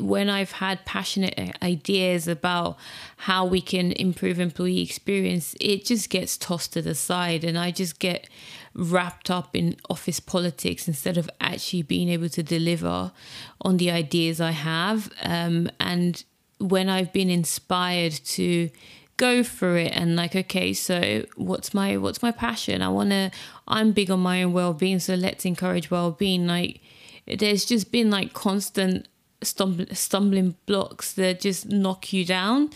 when 0.00 0.30
I've 0.30 0.52
had 0.52 0.86
passionate 0.86 1.56
ideas 1.62 2.26
about 2.26 2.78
how 3.18 3.44
we 3.44 3.60
can 3.60 3.92
improve 3.92 4.40
employee 4.40 4.80
experience, 4.80 5.54
it 5.60 5.84
just 5.84 6.08
gets 6.08 6.38
tossed 6.38 6.72
to 6.72 6.80
the 6.80 6.94
side 6.94 7.44
and 7.44 7.58
I 7.58 7.70
just 7.70 7.98
get 7.98 8.28
wrapped 8.72 9.30
up 9.30 9.54
in 9.54 9.76
office 9.90 10.20
politics 10.20 10.88
instead 10.88 11.18
of 11.18 11.28
actually 11.40 11.82
being 11.82 12.08
able 12.08 12.28
to 12.30 12.42
deliver 12.42 13.12
on 13.60 13.76
the 13.76 13.90
ideas 13.90 14.40
I 14.40 14.52
have. 14.52 15.12
Um, 15.22 15.68
and 15.80 16.24
when 16.58 16.88
I've 16.88 17.12
been 17.12 17.30
inspired 17.30 18.12
to 18.12 18.70
go 19.16 19.44
for 19.44 19.76
it 19.76 19.92
and 19.94 20.16
like 20.16 20.34
okay 20.34 20.72
so 20.72 21.24
what's 21.36 21.72
my 21.72 21.96
what's 21.96 22.20
my 22.20 22.32
passion 22.32 22.82
i 22.82 22.88
want 22.88 23.10
to 23.10 23.30
i'm 23.68 23.92
big 23.92 24.10
on 24.10 24.18
my 24.18 24.42
own 24.42 24.52
well-being 24.52 24.98
so 24.98 25.14
let's 25.14 25.44
encourage 25.44 25.88
well-being 25.88 26.48
like 26.48 26.80
there's 27.26 27.64
just 27.64 27.92
been 27.92 28.10
like 28.10 28.32
constant 28.32 29.06
stumbling 29.44 30.56
blocks 30.66 31.12
that 31.12 31.40
just 31.40 31.68
knock 31.68 32.12
you 32.12 32.24
down. 32.24 32.70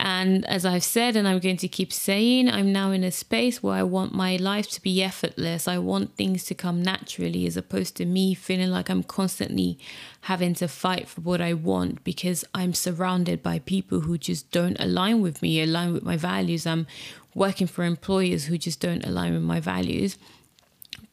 And 0.00 0.46
as 0.46 0.64
I've 0.64 0.84
said, 0.84 1.16
and 1.16 1.26
I'm 1.26 1.40
going 1.40 1.56
to 1.56 1.66
keep 1.66 1.92
saying, 1.92 2.48
I'm 2.48 2.72
now 2.72 2.92
in 2.92 3.02
a 3.02 3.10
space 3.10 3.62
where 3.62 3.74
I 3.74 3.82
want 3.82 4.14
my 4.14 4.36
life 4.36 4.70
to 4.70 4.82
be 4.82 5.02
effortless. 5.02 5.66
I 5.66 5.78
want 5.78 6.14
things 6.14 6.44
to 6.44 6.54
come 6.54 6.82
naturally 6.82 7.46
as 7.46 7.56
opposed 7.56 7.96
to 7.96 8.04
me 8.04 8.34
feeling 8.34 8.70
like 8.70 8.88
I'm 8.88 9.02
constantly 9.02 9.76
having 10.22 10.54
to 10.54 10.68
fight 10.68 11.08
for 11.08 11.22
what 11.22 11.40
I 11.40 11.52
want 11.52 12.04
because 12.04 12.44
I'm 12.54 12.74
surrounded 12.74 13.42
by 13.42 13.58
people 13.58 14.00
who 14.00 14.18
just 14.18 14.52
don't 14.52 14.78
align 14.78 15.20
with 15.20 15.42
me, 15.42 15.60
align 15.60 15.92
with 15.92 16.04
my 16.04 16.16
values. 16.16 16.64
I'm 16.64 16.86
working 17.34 17.66
for 17.66 17.82
employers 17.84 18.44
who 18.44 18.56
just 18.56 18.78
don't 18.78 19.04
align 19.04 19.32
with 19.32 19.42
my 19.42 19.58
values. 19.58 20.16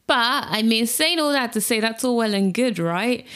But 0.06 0.46
I 0.48 0.62
mean, 0.62 0.86
saying 0.86 1.18
all 1.18 1.32
that 1.32 1.52
to 1.54 1.60
say 1.60 1.80
that's 1.80 2.04
all 2.04 2.16
well 2.16 2.34
and 2.34 2.54
good, 2.54 2.78
right? 2.78 3.26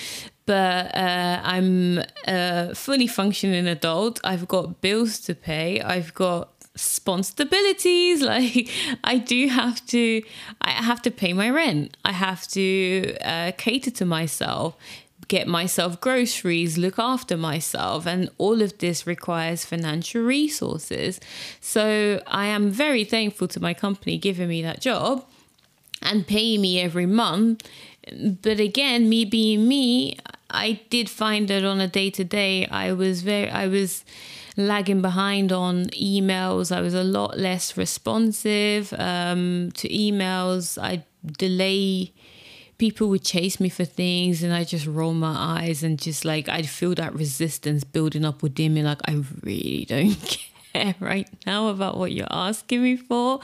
But 0.50 0.92
uh, 0.96 1.40
I'm 1.44 2.02
a 2.26 2.74
fully 2.74 3.06
functioning 3.06 3.68
adult. 3.68 4.18
I've 4.24 4.48
got 4.48 4.80
bills 4.80 5.20
to 5.20 5.34
pay. 5.36 5.80
I've 5.80 6.12
got 6.12 6.48
responsibilities. 6.74 8.20
Like 8.32 8.68
i 9.04 9.18
do 9.18 9.46
have 9.46 9.84
to 9.86 10.22
i 10.60 10.70
have 10.70 11.02
to 11.02 11.10
pay 11.12 11.32
my 11.32 11.50
rent. 11.50 11.96
I 12.04 12.10
have 12.10 12.48
to 12.48 13.16
uh, 13.20 13.52
cater 13.58 13.92
to 13.92 14.04
myself 14.04 14.76
get 15.28 15.46
myself 15.46 16.00
groceries 16.00 16.76
look 16.76 16.98
after 16.98 17.36
myself. 17.36 18.04
And 18.04 18.28
all 18.36 18.60
of 18.60 18.76
this 18.78 19.06
requires 19.06 19.64
financial 19.64 20.22
resources. 20.22 21.20
So 21.60 21.84
i 22.26 22.46
am 22.46 22.70
very 22.70 23.04
thankful 23.04 23.46
to 23.54 23.60
my 23.60 23.72
company 23.72 24.18
giving 24.18 24.48
me 24.48 24.62
that 24.62 24.80
job 24.80 25.24
and 26.02 26.26
paying 26.26 26.60
me 26.60 26.80
every 26.80 27.06
month. 27.06 27.68
But 28.46 28.58
again 28.58 29.08
me 29.08 29.24
being 29.24 29.68
me 29.68 30.18
I 30.50 30.80
did 30.90 31.08
find 31.08 31.48
that 31.48 31.64
on 31.64 31.80
a 31.80 31.88
day 31.88 32.10
to 32.10 32.24
day, 32.24 32.66
I 32.66 32.92
was 32.92 33.22
very, 33.22 33.50
I 33.50 33.66
was 33.66 34.04
lagging 34.56 35.00
behind 35.02 35.52
on 35.52 35.86
emails. 35.86 36.74
I 36.74 36.80
was 36.80 36.94
a 36.94 37.04
lot 37.04 37.38
less 37.38 37.76
responsive 37.76 38.92
um, 38.98 39.70
to 39.74 39.88
emails. 39.88 40.80
I 40.80 41.04
delay. 41.38 42.12
People 42.78 43.08
would 43.10 43.22
chase 43.24 43.60
me 43.60 43.68
for 43.68 43.84
things, 43.84 44.42
and 44.42 44.54
I 44.54 44.64
just 44.64 44.86
roll 44.86 45.12
my 45.12 45.34
eyes 45.60 45.82
and 45.82 45.98
just 45.98 46.24
like 46.24 46.48
I'd 46.48 46.68
feel 46.68 46.94
that 46.94 47.14
resistance 47.14 47.84
building 47.84 48.24
up 48.24 48.42
within 48.42 48.74
me. 48.74 48.82
Like 48.82 49.00
I 49.06 49.22
really 49.42 49.84
don't 49.86 50.40
care 50.72 50.94
right 50.98 51.28
now 51.46 51.68
about 51.68 51.98
what 51.98 52.12
you're 52.12 52.26
asking 52.30 52.82
me 52.82 52.96
for. 52.96 53.40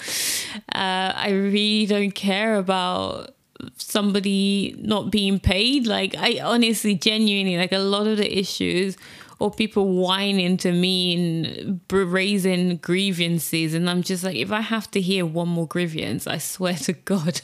Uh, 0.74 1.12
I 1.14 1.30
really 1.30 1.86
don't 1.86 2.14
care 2.14 2.56
about 2.56 3.35
somebody 3.76 4.74
not 4.78 5.10
being 5.10 5.38
paid. 5.40 5.86
Like 5.86 6.14
I 6.16 6.40
honestly, 6.40 6.94
genuinely, 6.94 7.56
like 7.56 7.72
a 7.72 7.78
lot 7.78 8.06
of 8.06 8.18
the 8.18 8.38
issues 8.38 8.96
or 9.38 9.50
people 9.50 9.88
whining 9.88 10.56
to 10.56 10.72
me 10.72 11.14
and 11.14 11.80
raising 11.90 12.76
grievances 12.78 13.74
and 13.74 13.88
i'm 13.88 14.02
just 14.02 14.24
like 14.24 14.36
if 14.36 14.50
i 14.50 14.60
have 14.60 14.90
to 14.90 15.00
hear 15.00 15.26
one 15.26 15.48
more 15.48 15.66
grievance 15.66 16.26
i 16.26 16.38
swear 16.38 16.74
to 16.74 16.92
god 17.04 17.40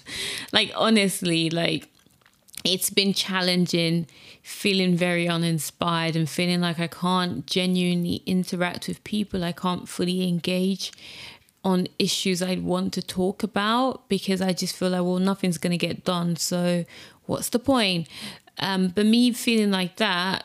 like 0.52 0.72
honestly 0.74 1.50
like 1.50 1.88
it's 2.64 2.90
been 2.90 3.12
challenging 3.12 4.06
feeling 4.42 4.96
very 4.96 5.28
uninspired 5.28 6.16
and 6.16 6.28
feeling 6.28 6.60
like 6.60 6.80
i 6.80 6.86
can't 6.86 7.46
genuinely 7.46 8.22
interact 8.26 8.88
with 8.88 9.02
people 9.04 9.44
i 9.44 9.52
can't 9.52 9.88
fully 9.88 10.26
engage 10.26 10.92
on 11.64 11.86
issues 11.98 12.42
I'd 12.42 12.64
want 12.64 12.92
to 12.94 13.02
talk 13.02 13.42
about 13.42 14.08
because 14.08 14.40
I 14.40 14.52
just 14.52 14.74
feel 14.74 14.90
like, 14.90 15.02
well, 15.02 15.18
nothing's 15.18 15.58
going 15.58 15.70
to 15.70 15.78
get 15.78 16.04
done. 16.04 16.36
So 16.36 16.84
what's 17.26 17.50
the 17.50 17.58
point? 17.58 18.08
Um, 18.58 18.88
but 18.88 19.06
me 19.06 19.32
feeling 19.32 19.70
like 19.70 19.96
that, 19.96 20.44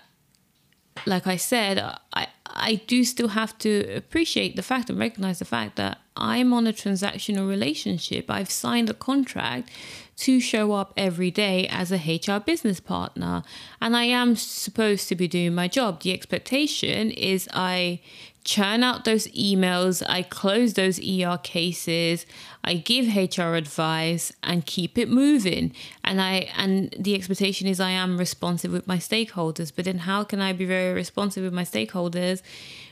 like 1.05 1.27
I 1.27 1.38
said, 1.38 1.79
I, 2.13 2.27
I 2.45 2.75
do 2.88 3.03
still 3.03 3.29
have 3.29 3.57
to 3.59 3.95
appreciate 3.95 4.55
the 4.55 4.63
fact 4.63 4.89
and 4.89 4.97
recognize 4.97 5.39
the 5.39 5.45
fact 5.45 5.75
that 5.75 6.00
I'm 6.15 6.53
on 6.53 6.65
a 6.65 6.74
transactional 6.74 7.47
relationship. 7.47 8.29
I've 8.29 8.50
signed 8.50 8.89
a 8.89 8.93
contract 8.93 9.69
to 10.17 10.39
show 10.39 10.71
up 10.71 10.93
every 10.97 11.29
day 11.29 11.67
as 11.67 11.91
a 11.91 11.97
HR 11.97 12.39
business 12.39 12.79
partner, 12.79 13.43
and 13.79 13.95
I 13.95 14.05
am 14.05 14.36
supposed 14.36 15.07
to 15.09 15.15
be 15.15 15.27
doing 15.27 15.53
my 15.53 15.67
job. 15.67 16.01
The 16.01 16.12
expectation 16.12 17.12
is 17.12 17.47
I 17.53 18.00
churn 18.48 18.82
out 18.82 19.04
those 19.04 19.27
emails, 19.27 20.01
I 20.08 20.24
close 20.24 20.74
those 20.74 21.00
ER 21.00 21.38
cases, 21.38 22.25
I 22.63 22.75
give 22.75 23.13
HR 23.13 23.56
advice 23.56 24.32
and 24.42 24.66
keep 24.66 24.98
it 24.98 25.10
moving. 25.10 25.74
And 26.04 26.22
I 26.22 26.50
and 26.56 26.96
the 26.98 27.13
expectation 27.13 27.68
is 27.68 27.82
I 27.82 27.92
am 27.92 28.18
responsive 28.18 28.72
with 28.72 28.88
my 28.88 28.98
stakeholders. 28.98 29.72
But 29.75 29.86
then 29.86 30.00
how 30.00 30.24
can 30.24 30.42
I 30.42 30.54
be 30.54 30.63
very 30.63 30.94
responsive 30.94 31.44
with 31.44 31.54
my 31.54 31.63
stakeholders 31.63 32.42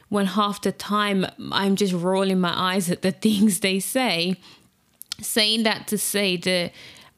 when 0.10 0.26
half 0.26 0.62
the 0.62 0.74
time 0.74 1.26
I'm 1.52 1.78
just 1.78 1.94
rolling 1.94 2.42
my 2.42 2.54
eyes 2.54 2.92
at 2.92 3.02
the 3.02 3.12
things 3.26 3.62
they 3.62 3.80
say? 3.80 4.36
Saying 5.22 5.64
that 5.64 5.88
to 5.88 5.98
say 5.98 6.36
that 6.36 6.74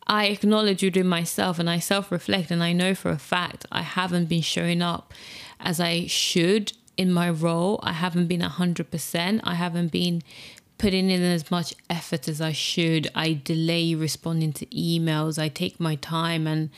I 0.06 0.28
acknowledge 0.28 0.84
within 0.84 1.08
myself 1.08 1.58
and 1.58 1.68
I 1.68 1.80
self 1.80 2.12
reflect 2.12 2.52
and 2.52 2.64
I 2.64 2.72
know 2.72 2.94
for 2.94 3.10
a 3.10 3.18
fact 3.18 3.66
I 3.72 3.82
haven't 3.82 4.26
been 4.26 4.44
showing 4.44 4.84
up 4.84 5.12
as 5.60 5.80
I 5.80 6.06
should 6.06 6.74
in 6.98 7.14
my 7.14 7.30
role. 7.30 7.80
I 7.84 7.94
haven't 7.94 8.28
been 8.28 8.42
100%. 8.42 9.42
I 9.44 9.54
haven't 9.56 9.92
been 9.92 10.22
putting 10.78 11.10
in 11.10 11.22
as 11.22 11.50
much 11.50 11.74
effort 11.90 12.28
as 12.28 12.42
I 12.42 12.52
should. 12.52 13.10
I 13.16 13.40
delay 13.44 13.96
responding 13.96 14.54
to 14.54 14.66
emails. 14.68 15.42
I 15.42 15.50
take 15.50 15.80
my 15.80 15.96
time 15.96 16.46
and 16.48 16.70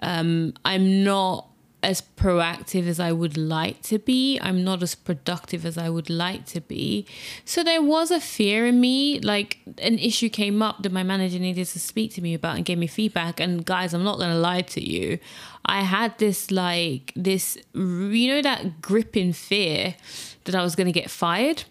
um, 0.00 0.54
I'm 0.64 1.04
not 1.04 1.48
as 1.84 2.00
proactive 2.00 2.86
as 2.86 2.98
I 2.98 3.12
would 3.12 3.36
like 3.36 3.82
to 3.82 3.98
be. 3.98 4.38
I'm 4.40 4.64
not 4.64 4.82
as 4.82 4.94
productive 4.94 5.66
as 5.66 5.76
I 5.76 5.90
would 5.90 6.08
like 6.08 6.46
to 6.46 6.60
be. 6.60 7.06
So 7.44 7.62
there 7.62 7.82
was 7.82 8.10
a 8.10 8.20
fear 8.20 8.66
in 8.66 8.80
me. 8.80 9.20
Like 9.20 9.58
an 9.78 9.98
issue 9.98 10.30
came 10.30 10.62
up 10.62 10.82
that 10.82 10.92
my 10.92 11.02
manager 11.02 11.38
needed 11.38 11.66
to 11.66 11.78
speak 11.78 12.14
to 12.14 12.22
me 12.22 12.32
about 12.34 12.56
and 12.56 12.64
gave 12.64 12.78
me 12.78 12.86
feedback. 12.86 13.38
And 13.38 13.64
guys, 13.64 13.92
I'm 13.92 14.02
not 14.02 14.18
going 14.18 14.30
to 14.30 14.38
lie 14.38 14.62
to 14.62 14.80
you. 14.80 15.18
I 15.66 15.82
had 15.82 16.18
this, 16.18 16.50
like, 16.50 17.12
this, 17.14 17.58
you 17.74 18.28
know, 18.28 18.42
that 18.42 18.80
gripping 18.80 19.32
fear 19.34 19.94
that 20.44 20.54
I 20.54 20.62
was 20.62 20.74
going 20.74 20.86
to 20.86 20.92
get 20.92 21.10
fired. 21.10 21.64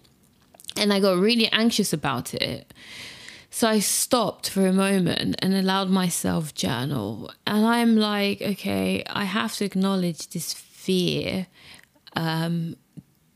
And 0.77 0.93
I 0.93 0.99
got 0.99 1.17
really 1.17 1.47
anxious 1.51 1.91
about 1.91 2.33
it. 2.33 2.73
So 3.53 3.67
I 3.67 3.81
stopped 3.81 4.49
for 4.49 4.65
a 4.65 4.73
moment 4.73 5.35
and 5.37 5.53
allowed 5.53 5.91
myself 5.91 6.55
journal. 6.55 7.31
And 7.45 7.63
I'm 7.63 7.95
like, 7.95 8.41
okay, 8.41 9.03
I 9.07 9.25
have 9.25 9.53
to 9.57 9.65
acknowledge 9.65 10.29
this 10.29 10.53
fear 10.53 11.45
um, 12.15 12.77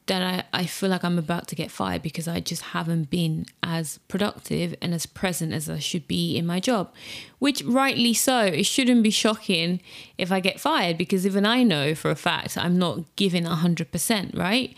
that 0.08 0.24
I, 0.54 0.62
I 0.62 0.66
feel 0.66 0.90
like 0.90 1.04
I'm 1.04 1.20
about 1.20 1.48
to 1.50 1.56
get 1.56 1.70
fired 1.70 2.02
because 2.02 2.28
I 2.28 2.40
just 2.40 2.64
haven't 2.64 3.12
been 3.12 3.46
as 3.62 4.00
productive 4.08 4.74
and 4.82 4.92
as 4.96 5.06
present 5.06 5.54
as 5.54 5.70
I 5.70 5.78
should 5.78 6.08
be 6.08 6.36
in 6.36 6.48
my 6.48 6.60
job. 6.60 6.92
Which, 7.38 7.62
rightly 7.64 8.16
so, 8.16 8.40
it 8.40 8.66
shouldn't 8.66 9.04
be 9.04 9.12
shocking 9.12 9.82
if 10.18 10.32
I 10.32 10.40
get 10.40 10.60
fired 10.60 10.98
because 10.98 11.28
even 11.28 11.46
I 11.46 11.62
know 11.62 11.94
for 11.94 12.10
a 12.10 12.16
fact 12.16 12.58
I'm 12.58 12.80
not 12.80 13.02
giving 13.18 13.44
100%, 13.44 14.36
right? 14.36 14.76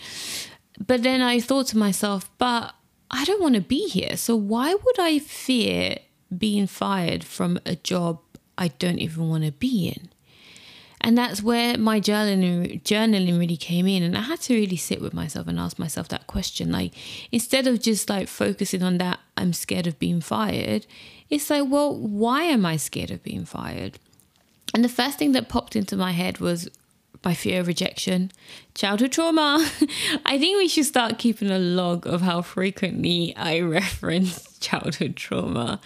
But 0.85 1.03
then 1.03 1.21
I 1.21 1.39
thought 1.39 1.67
to 1.67 1.77
myself, 1.77 2.29
but 2.37 2.73
I 3.11 3.25
don't 3.25 3.41
want 3.41 3.55
to 3.55 3.61
be 3.61 3.87
here. 3.87 4.17
So 4.17 4.35
why 4.35 4.73
would 4.73 4.99
I 4.99 5.19
fear 5.19 5.97
being 6.35 6.67
fired 6.67 7.23
from 7.23 7.59
a 7.65 7.75
job 7.75 8.19
I 8.57 8.69
don't 8.69 8.99
even 8.99 9.29
want 9.29 9.45
to 9.45 9.51
be 9.51 9.87
in? 9.87 10.09
And 11.01 11.17
that's 11.17 11.41
where 11.41 11.77
my 11.77 12.01
journaling 12.01 12.83
journaling 12.83 13.39
really 13.39 13.57
came 13.57 13.87
in. 13.87 14.03
And 14.03 14.17
I 14.17 14.21
had 14.21 14.41
to 14.41 14.53
really 14.53 14.75
sit 14.75 15.01
with 15.01 15.13
myself 15.13 15.47
and 15.47 15.57
ask 15.57 15.79
myself 15.79 16.09
that 16.09 16.27
question. 16.27 16.71
Like 16.71 16.93
instead 17.31 17.67
of 17.67 17.81
just 17.81 18.09
like 18.09 18.27
focusing 18.27 18.83
on 18.83 18.97
that 18.97 19.19
I'm 19.37 19.53
scared 19.53 19.87
of 19.87 19.97
being 19.97 20.19
fired, 20.21 20.85
it's 21.29 21.49
like, 21.49 21.63
well, 21.67 21.95
why 21.95 22.43
am 22.43 22.65
I 22.65 22.75
scared 22.77 23.11
of 23.11 23.23
being 23.23 23.45
fired? 23.45 23.97
And 24.73 24.83
the 24.83 24.89
first 24.89 25.17
thing 25.17 25.31
that 25.31 25.49
popped 25.49 25.75
into 25.75 25.95
my 25.95 26.11
head 26.11 26.39
was 26.39 26.69
by 27.21 27.33
fear 27.33 27.59
of 27.59 27.67
rejection, 27.67 28.31
childhood 28.73 29.11
trauma. 29.11 29.69
I 30.25 30.37
think 30.37 30.57
we 30.57 30.67
should 30.67 30.85
start 30.85 31.17
keeping 31.17 31.51
a 31.51 31.59
log 31.59 32.07
of 32.07 32.21
how 32.21 32.41
frequently 32.41 33.35
I 33.35 33.59
reference 33.61 34.57
childhood 34.59 35.15
trauma. 35.15 35.79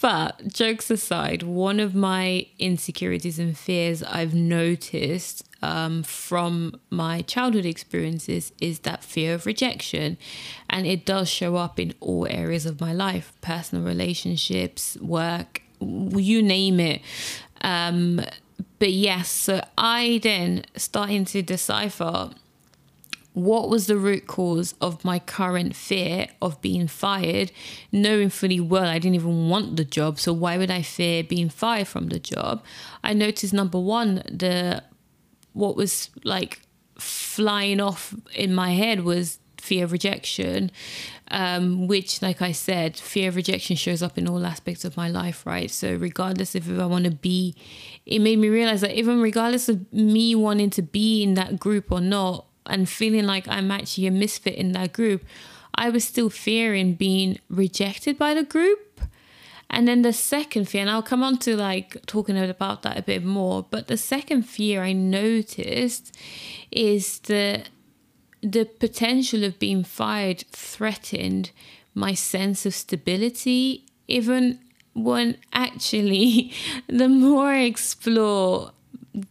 But 0.00 0.48
jokes 0.48 0.90
aside, 0.90 1.42
one 1.44 1.78
of 1.78 1.94
my 1.94 2.46
insecurities 2.58 3.38
and 3.38 3.56
fears 3.56 4.02
I've 4.02 4.34
noticed 4.34 5.44
um, 5.62 6.02
from 6.02 6.80
my 6.90 7.22
childhood 7.22 7.64
experiences 7.64 8.52
is 8.60 8.80
that 8.80 9.04
fear 9.04 9.34
of 9.34 9.46
rejection. 9.46 10.18
And 10.68 10.86
it 10.86 11.06
does 11.06 11.28
show 11.28 11.54
up 11.54 11.78
in 11.78 11.94
all 12.00 12.26
areas 12.28 12.66
of 12.66 12.80
my 12.80 12.92
life 12.92 13.32
personal 13.42 13.84
relationships, 13.84 14.96
work, 15.00 15.62
you 15.80 16.42
name 16.42 16.80
it. 16.80 17.00
Um, 17.60 18.22
but 18.82 18.90
yes, 18.90 19.30
so 19.30 19.62
I 19.78 20.18
then 20.24 20.64
starting 20.74 21.24
to 21.26 21.40
decipher 21.40 22.30
what 23.32 23.70
was 23.70 23.86
the 23.86 23.96
root 23.96 24.26
cause 24.26 24.74
of 24.80 25.04
my 25.04 25.20
current 25.20 25.76
fear 25.76 26.26
of 26.42 26.60
being 26.60 26.88
fired, 26.88 27.52
knowing 27.92 28.28
fully 28.28 28.58
well 28.58 28.86
I 28.86 28.98
didn't 28.98 29.14
even 29.14 29.48
want 29.48 29.76
the 29.76 29.84
job. 29.84 30.18
So 30.18 30.32
why 30.32 30.58
would 30.58 30.72
I 30.72 30.82
fear 30.82 31.22
being 31.22 31.48
fired 31.48 31.86
from 31.86 32.08
the 32.08 32.18
job? 32.18 32.64
I 33.04 33.12
noticed 33.12 33.52
number 33.54 33.78
one, 33.78 34.16
the 34.28 34.82
what 35.52 35.76
was 35.76 36.10
like 36.24 36.62
flying 36.98 37.80
off 37.80 38.12
in 38.34 38.52
my 38.52 38.72
head 38.72 39.04
was 39.04 39.38
fear 39.62 39.84
of 39.84 39.92
rejection 39.92 40.70
um, 41.32 41.86
which, 41.88 42.20
like 42.20 42.42
I 42.42 42.52
said, 42.52 42.96
fear 42.96 43.30
of 43.30 43.36
rejection 43.36 43.74
shows 43.74 44.02
up 44.02 44.18
in 44.18 44.28
all 44.28 44.44
aspects 44.44 44.84
of 44.84 44.98
my 44.98 45.08
life, 45.08 45.46
right? 45.46 45.70
So, 45.70 45.94
regardless 45.96 46.54
of 46.54 46.70
if 46.70 46.78
I 46.78 46.84
want 46.84 47.06
to 47.06 47.10
be, 47.10 47.56
it 48.04 48.18
made 48.18 48.38
me 48.38 48.50
realize 48.50 48.82
that 48.82 48.92
even 48.92 49.20
regardless 49.20 49.68
of 49.68 49.90
me 49.92 50.34
wanting 50.34 50.68
to 50.70 50.82
be 50.82 51.22
in 51.22 51.34
that 51.34 51.58
group 51.58 51.90
or 51.90 52.00
not, 52.00 52.44
and 52.66 52.88
feeling 52.88 53.26
like 53.26 53.48
I'm 53.48 53.70
actually 53.70 54.06
a 54.06 54.10
misfit 54.10 54.54
in 54.54 54.72
that 54.72 54.92
group, 54.92 55.24
I 55.74 55.88
was 55.88 56.04
still 56.04 56.28
fearing 56.28 56.94
being 56.94 57.38
rejected 57.48 58.18
by 58.18 58.34
the 58.34 58.44
group. 58.44 59.00
And 59.70 59.88
then 59.88 60.02
the 60.02 60.12
second 60.12 60.68
fear, 60.68 60.82
and 60.82 60.90
I'll 60.90 61.02
come 61.02 61.22
on 61.22 61.38
to 61.38 61.56
like 61.56 62.04
talking 62.04 62.38
about 62.38 62.82
that 62.82 62.98
a 62.98 63.02
bit 63.02 63.24
more, 63.24 63.66
but 63.68 63.88
the 63.88 63.96
second 63.96 64.42
fear 64.42 64.82
I 64.82 64.92
noticed 64.92 66.14
is 66.70 67.20
that 67.20 67.70
the 68.42 68.64
potential 68.64 69.44
of 69.44 69.58
being 69.58 69.84
fired 69.84 70.44
threatened 70.50 71.50
my 71.94 72.14
sense 72.14 72.66
of 72.66 72.74
stability, 72.74 73.84
even 74.08 74.58
when 74.94 75.36
actually, 75.52 76.52
the 76.88 77.08
more 77.08 77.46
I 77.46 77.60
explore 77.60 78.72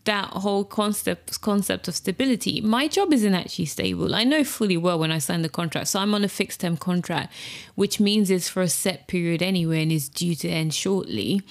that 0.03 0.27
whole 0.27 0.63
concept 0.63 1.41
concept 1.41 1.87
of 1.87 1.95
stability 1.95 2.61
my 2.61 2.87
job 2.87 3.11
isn't 3.11 3.33
actually 3.33 3.65
stable. 3.65 4.13
I 4.13 4.23
know 4.23 4.43
fully 4.43 4.77
well 4.77 4.99
when 4.99 5.11
i 5.11 5.17
signed 5.17 5.43
the 5.43 5.49
contract 5.49 5.87
so 5.87 5.99
i'm 5.99 6.13
on 6.13 6.23
a 6.23 6.27
fixed 6.27 6.59
term 6.61 6.77
contract 6.77 7.33
which 7.73 7.99
means 7.99 8.29
it's 8.29 8.47
for 8.47 8.61
a 8.61 8.69
set 8.69 9.07
period 9.07 9.41
anyway 9.41 9.81
and 9.81 9.91
is 9.91 10.07
due 10.07 10.35
to 10.35 10.47
end 10.47 10.75
shortly. 10.75 11.41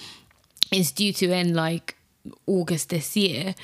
It's 0.70 0.92
due 0.92 1.12
to 1.14 1.32
end 1.32 1.56
like 1.56 1.96
August 2.46 2.90
this 2.90 3.16
year. 3.16 3.54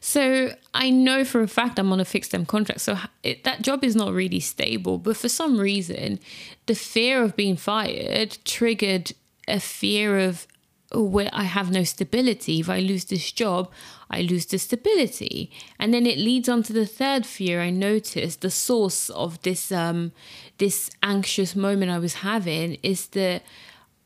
So 0.00 0.54
I 0.72 0.90
know 0.90 1.24
for 1.24 1.40
a 1.42 1.48
fact 1.48 1.78
I'm 1.78 1.92
on 1.92 2.00
a 2.00 2.04
fixed 2.04 2.30
term 2.30 2.46
contract. 2.46 2.80
So 2.80 2.98
it, 3.22 3.44
that 3.44 3.62
job 3.62 3.84
is 3.84 3.96
not 3.96 4.12
really 4.12 4.40
stable. 4.40 4.98
But 4.98 5.16
for 5.16 5.28
some 5.28 5.58
reason, 5.58 6.20
the 6.66 6.74
fear 6.74 7.22
of 7.22 7.36
being 7.36 7.56
fired 7.56 8.38
triggered 8.44 9.12
a 9.48 9.60
fear 9.60 10.18
of 10.18 10.46
oh, 10.92 11.02
where 11.02 11.30
I 11.32 11.44
have 11.44 11.70
no 11.70 11.84
stability. 11.84 12.60
If 12.60 12.70
I 12.70 12.78
lose 12.78 13.06
this 13.06 13.32
job, 13.32 13.70
I 14.10 14.22
lose 14.22 14.46
the 14.46 14.58
stability. 14.58 15.50
And 15.78 15.92
then 15.92 16.06
it 16.06 16.18
leads 16.18 16.48
on 16.48 16.62
to 16.64 16.72
the 16.72 16.86
third 16.86 17.26
fear 17.26 17.60
I 17.60 17.70
noticed. 17.70 18.40
The 18.40 18.50
source 18.50 19.10
of 19.10 19.42
this 19.42 19.72
um 19.72 20.12
this 20.58 20.90
anxious 21.02 21.56
moment 21.56 21.90
I 21.90 21.98
was 21.98 22.14
having 22.14 22.78
is 22.82 23.08
the 23.08 23.40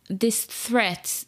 this 0.08 0.44
threat 0.46 1.26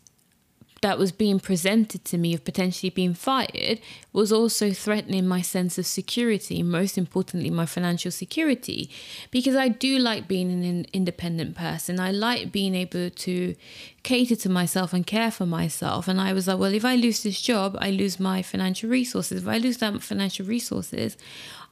that 0.82 0.98
was 0.98 1.12
being 1.12 1.38
presented 1.38 2.04
to 2.06 2.16
me 2.16 2.32
of 2.32 2.44
potentially 2.44 2.88
being 2.88 3.12
fired 3.12 3.80
was 4.12 4.32
also 4.32 4.72
threatening 4.72 5.28
my 5.28 5.42
sense 5.42 5.76
of 5.76 5.86
security, 5.86 6.62
most 6.62 6.96
importantly, 6.96 7.50
my 7.50 7.66
financial 7.66 8.10
security. 8.10 8.90
Because 9.30 9.54
I 9.54 9.68
do 9.68 9.98
like 9.98 10.26
being 10.26 10.64
an 10.64 10.86
independent 10.92 11.54
person. 11.54 12.00
I 12.00 12.10
like 12.12 12.50
being 12.50 12.74
able 12.74 13.10
to 13.10 13.54
cater 14.02 14.36
to 14.36 14.48
myself 14.48 14.94
and 14.94 15.06
care 15.06 15.30
for 15.30 15.44
myself. 15.44 16.08
And 16.08 16.18
I 16.20 16.32
was 16.32 16.48
like, 16.48 16.58
well, 16.58 16.72
if 16.72 16.84
I 16.84 16.96
lose 16.96 17.22
this 17.22 17.40
job, 17.42 17.76
I 17.78 17.90
lose 17.90 18.18
my 18.18 18.40
financial 18.40 18.88
resources. 18.88 19.42
If 19.42 19.48
I 19.48 19.58
lose 19.58 19.78
that 19.78 20.02
financial 20.02 20.46
resources, 20.46 21.18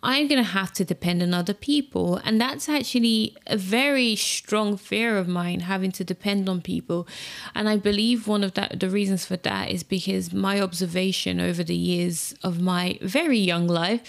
I'm 0.02 0.28
going 0.28 0.42
to 0.42 0.48
have 0.50 0.72
to 0.74 0.84
depend 0.84 1.22
on 1.22 1.34
other 1.34 1.54
people. 1.54 2.16
And 2.24 2.40
that's 2.40 2.68
actually 2.68 3.36
a 3.46 3.56
very 3.56 4.14
strong 4.14 4.76
fear 4.76 5.18
of 5.18 5.26
mine, 5.26 5.60
having 5.60 5.90
to 5.92 6.04
depend 6.04 6.48
on 6.48 6.60
people. 6.60 7.08
And 7.54 7.68
I 7.68 7.76
believe 7.76 8.28
one 8.28 8.44
of 8.44 8.54
that, 8.54 8.78
the 8.78 8.90
reasons 8.90 9.26
for 9.26 9.36
that 9.38 9.70
is 9.70 9.82
because 9.82 10.32
my 10.32 10.60
observation 10.60 11.40
over 11.40 11.64
the 11.64 11.74
years 11.74 12.34
of 12.42 12.60
my 12.60 12.98
very 13.02 13.38
young 13.38 13.66
life 13.66 14.02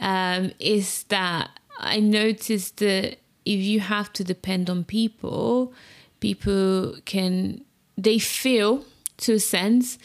um, 0.00 0.52
is 0.58 1.04
that 1.04 1.50
I 1.78 2.00
noticed 2.00 2.78
that 2.78 3.18
if 3.44 3.60
you 3.60 3.80
have 3.80 4.12
to 4.14 4.24
depend 4.24 4.68
on 4.68 4.84
people, 4.84 5.72
people 6.20 6.96
can, 7.04 7.64
they 7.96 8.18
feel 8.18 8.84
to 9.18 9.34
a 9.34 9.40
sense 9.40 9.98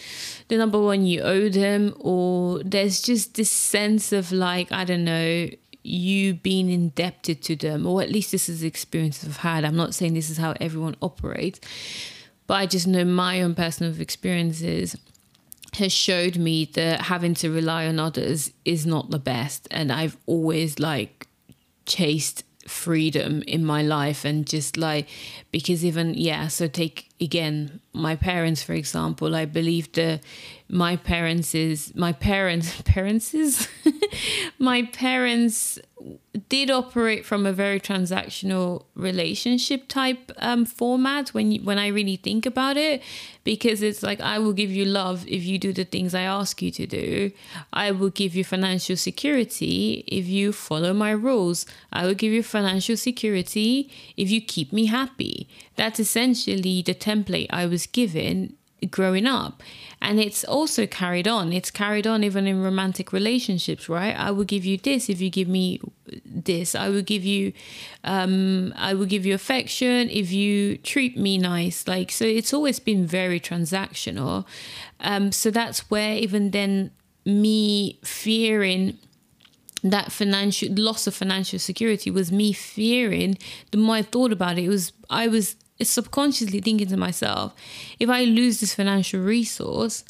the 0.47 0.57
number 0.57 0.81
one 0.81 1.05
you 1.05 1.21
owe 1.21 1.49
them 1.49 1.93
or 1.99 2.61
there's 2.63 3.01
just 3.01 3.35
this 3.35 3.51
sense 3.51 4.11
of 4.11 4.31
like 4.31 4.71
i 4.71 4.83
don't 4.83 5.03
know 5.03 5.47
you 5.83 6.33
being 6.33 6.69
indebted 6.69 7.41
to 7.41 7.55
them 7.55 7.85
or 7.85 8.01
at 8.01 8.09
least 8.09 8.31
this 8.31 8.47
is 8.47 8.61
the 8.61 8.67
experience 8.67 9.23
i've 9.23 9.37
had. 9.37 9.65
I'm 9.65 9.75
not 9.75 9.93
saying 9.93 10.13
this 10.13 10.29
is 10.29 10.37
how 10.37 10.53
everyone 10.59 10.95
operates 11.01 11.59
but 12.47 12.55
i 12.55 12.65
just 12.65 12.87
know 12.87 13.05
my 13.05 13.41
own 13.41 13.55
personal 13.55 13.99
experiences 13.99 14.97
has 15.75 15.91
showed 15.91 16.37
me 16.37 16.65
that 16.73 17.01
having 17.01 17.33
to 17.33 17.49
rely 17.49 17.87
on 17.87 17.99
others 17.99 18.51
is 18.63 18.85
not 18.85 19.09
the 19.09 19.19
best. 19.19 19.67
And 19.71 19.91
i've 19.91 20.17
always 20.25 20.79
like 20.79 21.27
chased 21.85 22.43
freedom 22.67 23.43
in 23.45 23.65
my 23.65 23.81
life 23.81 24.23
and 24.23 24.47
just 24.47 24.77
like 24.77 25.07
because 25.51 25.83
even 25.83 26.13
yeah 26.13 26.47
so 26.47 26.65
take 26.65 27.09
again 27.21 27.79
my 27.93 28.15
parents 28.15 28.63
for 28.63 28.73
example 28.73 29.35
i 29.35 29.45
believe 29.45 29.91
that 29.93 30.21
my 30.67 30.95
parents 30.95 31.53
is 31.53 31.93
my 31.95 32.11
parents 32.11 32.81
parents 32.85 33.33
is 33.33 33.67
my 34.59 34.83
parents 34.83 35.79
did 36.49 36.71
operate 36.71 37.25
from 37.25 37.45
a 37.45 37.53
very 37.53 37.79
transactional 37.79 38.85
relationship 38.95 39.87
type 39.87 40.31
um, 40.37 40.65
format 40.65 41.29
when 41.29 41.51
you, 41.51 41.61
when 41.63 41.77
I 41.77 41.87
really 41.87 42.15
think 42.15 42.45
about 42.45 42.75
it, 42.75 43.03
because 43.43 43.81
it's 43.81 44.01
like 44.01 44.19
I 44.19 44.39
will 44.39 44.53
give 44.53 44.71
you 44.71 44.85
love 44.85 45.25
if 45.27 45.43
you 45.43 45.59
do 45.59 45.71
the 45.71 45.85
things 45.85 46.15
I 46.15 46.23
ask 46.23 46.61
you 46.61 46.71
to 46.71 46.87
do. 46.87 47.31
I 47.71 47.91
will 47.91 48.09
give 48.09 48.35
you 48.35 48.43
financial 48.43 48.97
security 48.97 50.03
if 50.07 50.27
you 50.27 50.51
follow 50.53 50.93
my 50.93 51.11
rules. 51.11 51.65
I 51.91 52.05
will 52.05 52.15
give 52.15 52.33
you 52.33 52.41
financial 52.43 52.97
security 52.97 53.91
if 54.17 54.31
you 54.31 54.41
keep 54.41 54.73
me 54.73 54.87
happy. 54.87 55.47
That's 55.75 55.99
essentially 55.99 56.81
the 56.81 56.93
template 57.03 57.47
I 57.49 57.65
was 57.65 57.85
given 57.85 58.55
growing 58.89 59.25
up. 59.25 59.61
And 60.01 60.19
it's 60.19 60.43
also 60.43 60.85
carried 60.85 61.27
on. 61.27 61.53
It's 61.53 61.71
carried 61.71 62.05
on 62.05 62.23
even 62.23 62.47
in 62.47 62.61
romantic 62.61 63.13
relationships 63.13 63.87
right? 63.87 64.15
I 64.17 64.31
will 64.31 64.43
give 64.43 64.65
you 64.65 64.77
this 64.77 65.09
if 65.09 65.21
you 65.21 65.29
give 65.29 65.47
me 65.47 65.79
this. 66.25 66.75
I 66.75 66.89
will 66.89 67.01
give 67.01 67.23
you 67.23 67.53
um 68.03 68.73
i 68.75 68.93
will 68.93 69.05
give 69.05 69.25
you 69.25 69.33
affection 69.33 70.09
if 70.09 70.31
you 70.31 70.77
treat 70.77 71.17
me 71.17 71.37
nice. 71.37 71.87
Like 71.87 72.11
so 72.11 72.25
it's 72.25 72.53
always 72.53 72.79
been 72.79 73.05
very 73.05 73.39
transactional. 73.39 74.45
Um 74.99 75.31
so 75.31 75.51
that's 75.51 75.89
where 75.89 76.15
even 76.15 76.51
then 76.51 76.91
me 77.25 77.99
fearing 78.03 78.97
that 79.85 80.11
financial 80.11 80.69
loss 80.75 81.07
of 81.07 81.13
financial 81.13 81.59
security 81.59 82.09
was 82.09 82.31
me 82.31 82.53
fearing 82.53 83.37
the 83.71 83.77
more 83.77 83.95
i 83.95 84.01
thought 84.01 84.31
about 84.31 84.57
it, 84.57 84.63
it 84.63 84.69
was 84.69 84.93
i 85.09 85.27
was 85.27 85.57
subconsciously 85.89 86.61
thinking 86.61 86.87
to 86.87 86.97
myself, 86.97 87.53
if 87.99 88.09
I 88.09 88.23
lose 88.23 88.59
this 88.59 88.75
financial 88.75 89.21
resource, 89.21 90.03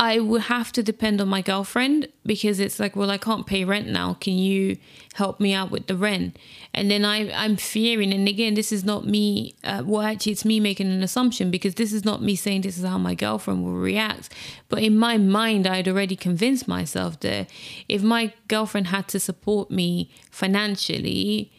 I 0.00 0.20
would 0.20 0.42
have 0.42 0.70
to 0.72 0.82
depend 0.82 1.20
on 1.20 1.26
my 1.26 1.42
girlfriend 1.42 2.06
because 2.24 2.60
it's 2.60 2.78
like, 2.78 2.94
well, 2.94 3.10
I 3.10 3.18
can't 3.18 3.48
pay 3.48 3.64
rent 3.64 3.88
now. 3.88 4.14
Can 4.14 4.34
you 4.34 4.76
help 5.14 5.40
me 5.40 5.52
out 5.52 5.72
with 5.72 5.88
the 5.88 5.96
rent? 5.96 6.38
And 6.72 6.88
then 6.88 7.04
I, 7.04 7.32
I'm 7.32 7.56
fearing, 7.56 8.12
and 8.12 8.28
again, 8.28 8.54
this 8.54 8.70
is 8.70 8.84
not 8.84 9.06
me. 9.06 9.56
Uh, 9.64 9.82
well, 9.84 10.02
actually, 10.02 10.32
it's 10.32 10.44
me 10.44 10.60
making 10.60 10.86
an 10.92 11.02
assumption 11.02 11.50
because 11.50 11.74
this 11.74 11.92
is 11.92 12.04
not 12.04 12.22
me 12.22 12.36
saying 12.36 12.60
this 12.60 12.78
is 12.78 12.84
how 12.84 12.96
my 12.96 13.16
girlfriend 13.16 13.64
will 13.64 13.72
react. 13.72 14.32
But 14.68 14.84
in 14.84 14.96
my 14.96 15.18
mind, 15.18 15.66
I'd 15.66 15.88
already 15.88 16.14
convinced 16.14 16.68
myself 16.68 17.18
that 17.20 17.50
if 17.88 18.00
my 18.00 18.32
girlfriend 18.46 18.88
had 18.88 19.08
to 19.08 19.18
support 19.18 19.68
me 19.68 20.12
financially, 20.30 21.50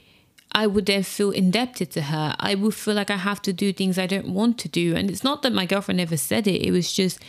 I 0.51 0.67
would 0.67 0.87
then 0.87 1.03
feel 1.03 1.31
indebted 1.31 1.91
to 1.91 2.01
her. 2.03 2.35
I 2.39 2.55
would 2.55 2.73
feel 2.73 2.95
like 2.95 3.11
I 3.11 3.17
have 3.17 3.41
to 3.43 3.53
do 3.53 3.71
things 3.71 3.99
I 3.99 4.07
don't 4.07 4.29
want 4.29 4.57
to 4.59 4.67
do. 4.67 4.95
And 4.95 5.09
it's 5.09 5.23
not 5.23 5.41
that 5.43 5.53
my 5.53 5.65
girlfriend 5.65 6.01
ever 6.01 6.17
said 6.17 6.47
it, 6.47 6.65
it 6.65 6.71
was 6.71 6.91
just 6.91 7.19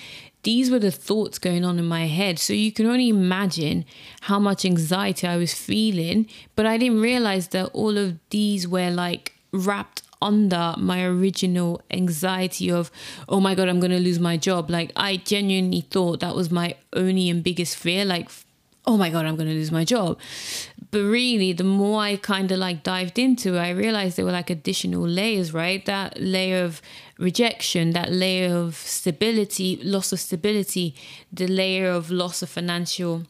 these 0.42 0.70
were 0.70 0.78
the 0.78 0.90
thoughts 0.90 1.38
going 1.38 1.64
on 1.64 1.78
in 1.78 1.84
my 1.84 2.06
head. 2.06 2.38
So 2.38 2.52
you 2.54 2.72
can 2.72 2.86
only 2.86 3.10
imagine 3.10 3.84
how 4.22 4.38
much 4.38 4.64
anxiety 4.64 5.26
I 5.26 5.36
was 5.36 5.52
feeling. 5.52 6.28
But 6.56 6.66
I 6.66 6.78
didn't 6.78 7.00
realize 7.00 7.48
that 7.48 7.66
all 7.74 7.98
of 7.98 8.18
these 8.30 8.66
were 8.66 8.90
like 8.90 9.34
wrapped 9.52 10.02
under 10.22 10.74
my 10.76 11.04
original 11.04 11.80
anxiety 11.90 12.70
of, 12.70 12.90
oh 13.28 13.40
my 13.40 13.54
God, 13.54 13.68
I'm 13.68 13.80
going 13.80 13.90
to 13.90 13.98
lose 13.98 14.18
my 14.18 14.36
job. 14.36 14.70
Like, 14.70 14.92
I 14.96 15.16
genuinely 15.16 15.80
thought 15.82 16.20
that 16.20 16.34
was 16.34 16.50
my 16.50 16.76
only 16.92 17.30
and 17.30 17.42
biggest 17.42 17.76
fear. 17.76 18.04
Like, 18.04 18.30
oh 18.86 18.96
my 18.96 19.10
god 19.10 19.26
i'm 19.26 19.36
going 19.36 19.48
to 19.48 19.54
lose 19.54 19.72
my 19.72 19.84
job. 19.84 20.18
But 20.90 21.02
really 21.02 21.52
the 21.52 21.64
more 21.64 22.00
i 22.00 22.16
kind 22.16 22.50
of 22.50 22.58
like 22.58 22.82
dived 22.82 23.18
into 23.18 23.54
it 23.54 23.58
i 23.58 23.70
realized 23.70 24.16
there 24.16 24.24
were 24.24 24.32
like 24.32 24.50
additional 24.50 25.06
layers 25.06 25.52
right? 25.54 25.84
That 25.86 26.20
layer 26.20 26.64
of 26.64 26.82
rejection 27.18 27.90
that 27.90 28.10
layer 28.10 28.56
of 28.56 28.74
stability 28.74 29.78
loss 29.82 30.12
of 30.12 30.20
stability 30.20 30.94
the 31.32 31.46
layer 31.46 31.90
of 31.90 32.10
loss 32.10 32.42
of 32.42 32.48
financial 32.48 33.24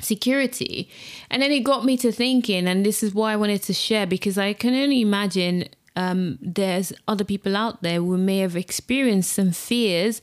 security. 0.00 0.90
And 1.30 1.40
then 1.40 1.50
it 1.50 1.60
got 1.60 1.84
me 1.84 1.96
to 1.98 2.12
thinking 2.12 2.66
and 2.68 2.84
this 2.84 3.02
is 3.02 3.14
why 3.14 3.32
i 3.32 3.36
wanted 3.36 3.62
to 3.62 3.72
share 3.72 4.06
because 4.06 4.36
i 4.38 4.52
can 4.52 4.74
only 4.74 5.00
imagine 5.00 5.68
um, 5.96 6.38
there's 6.40 6.92
other 7.06 7.24
people 7.24 7.56
out 7.56 7.82
there 7.82 8.00
who 8.00 8.16
may 8.18 8.38
have 8.38 8.56
experienced 8.56 9.32
some 9.32 9.52
fears 9.52 10.20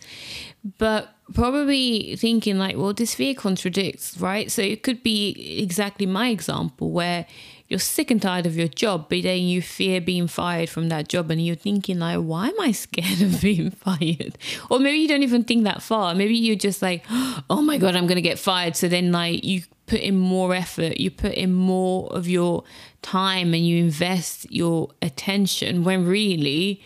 but 0.78 1.16
probably 1.34 2.16
thinking 2.18 2.58
like, 2.58 2.78
well, 2.78 2.94
this 2.94 3.16
fear 3.16 3.34
contradicts, 3.34 4.18
right? 4.18 4.52
So 4.52 4.62
it 4.62 4.84
could 4.84 5.02
be 5.02 5.60
exactly 5.62 6.06
my 6.06 6.30
example 6.30 6.92
where 6.92 7.26
you're 7.68 7.80
sick 7.80 8.12
and 8.12 8.22
tired 8.22 8.46
of 8.46 8.58
your 8.58 8.68
job, 8.68 9.08
but 9.10 9.24
then 9.24 9.44
you 9.44 9.62
fear 9.62 10.02
being 10.02 10.28
fired 10.28 10.70
from 10.70 10.90
that 10.90 11.08
job 11.08 11.32
and 11.32 11.44
you're 11.44 11.56
thinking 11.56 12.00
like, 12.00 12.20
why 12.20 12.50
am 12.50 12.60
I 12.60 12.74
scared 12.74 13.22
of 13.22 13.42
being 13.42 13.72
fired? 13.72 14.38
Or 14.70 14.78
maybe 14.78 14.98
you 14.98 15.08
don't 15.08 15.24
even 15.24 15.44
think 15.44 15.64
that 15.64 15.82
far. 15.82 16.14
Maybe 16.14 16.36
you're 16.36 16.56
just 16.56 16.82
like, 16.82 17.06
oh 17.10 17.62
my 17.62 17.78
God, 17.78 17.96
I'm 17.96 18.08
going 18.08 18.18
to 18.18 18.22
get 18.22 18.38
fired. 18.38 18.76
So 18.76 18.88
then 18.88 19.12
like 19.12 19.44
you 19.44 19.64
put 19.88 20.02
in 20.02 20.18
more 20.18 20.54
effort, 20.54 21.00
you 21.00 21.12
put 21.12 21.34
in 21.34 21.54
more 21.54 22.08
of 22.14 22.28
your 22.28 22.66
time 23.02 23.54
and 23.54 23.66
you 23.66 23.78
invest 23.78 24.52
your 24.52 24.90
attention 25.02 25.84
when 25.84 26.06
really 26.06 26.82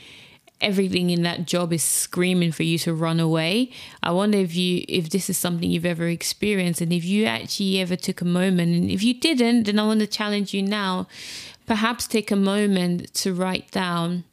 everything 0.62 1.10
in 1.10 1.24
that 1.24 1.46
job 1.46 1.74
is 1.74 1.84
screaming 1.84 2.52
for 2.52 2.64
you 2.64 2.78
to 2.80 2.94
run 2.94 3.20
away. 3.20 3.72
I 4.02 4.12
wonder 4.12 4.38
if 4.38 4.56
you 4.56 4.86
if 4.88 5.10
this 5.10 5.30
is 5.30 5.38
something 5.38 5.70
you've 5.70 5.86
ever 5.86 6.08
experienced 6.08 6.82
and 6.82 6.94
if 6.94 7.04
you 7.04 7.26
actually 7.26 7.80
ever 7.80 7.96
took 7.96 8.22
a 8.22 8.26
moment 8.26 8.76
and 8.76 8.90
if 8.90 9.04
you 9.04 9.14
didn't, 9.14 9.64
then 9.64 9.80
I 9.80 9.86
want 9.86 10.00
to 10.00 10.08
challenge 10.08 10.54
you 10.54 10.62
now. 10.62 11.08
Perhaps 11.66 12.08
take 12.08 12.32
a 12.32 12.36
moment 12.36 13.14
to 13.16 13.34
write 13.34 13.72
down 13.72 14.24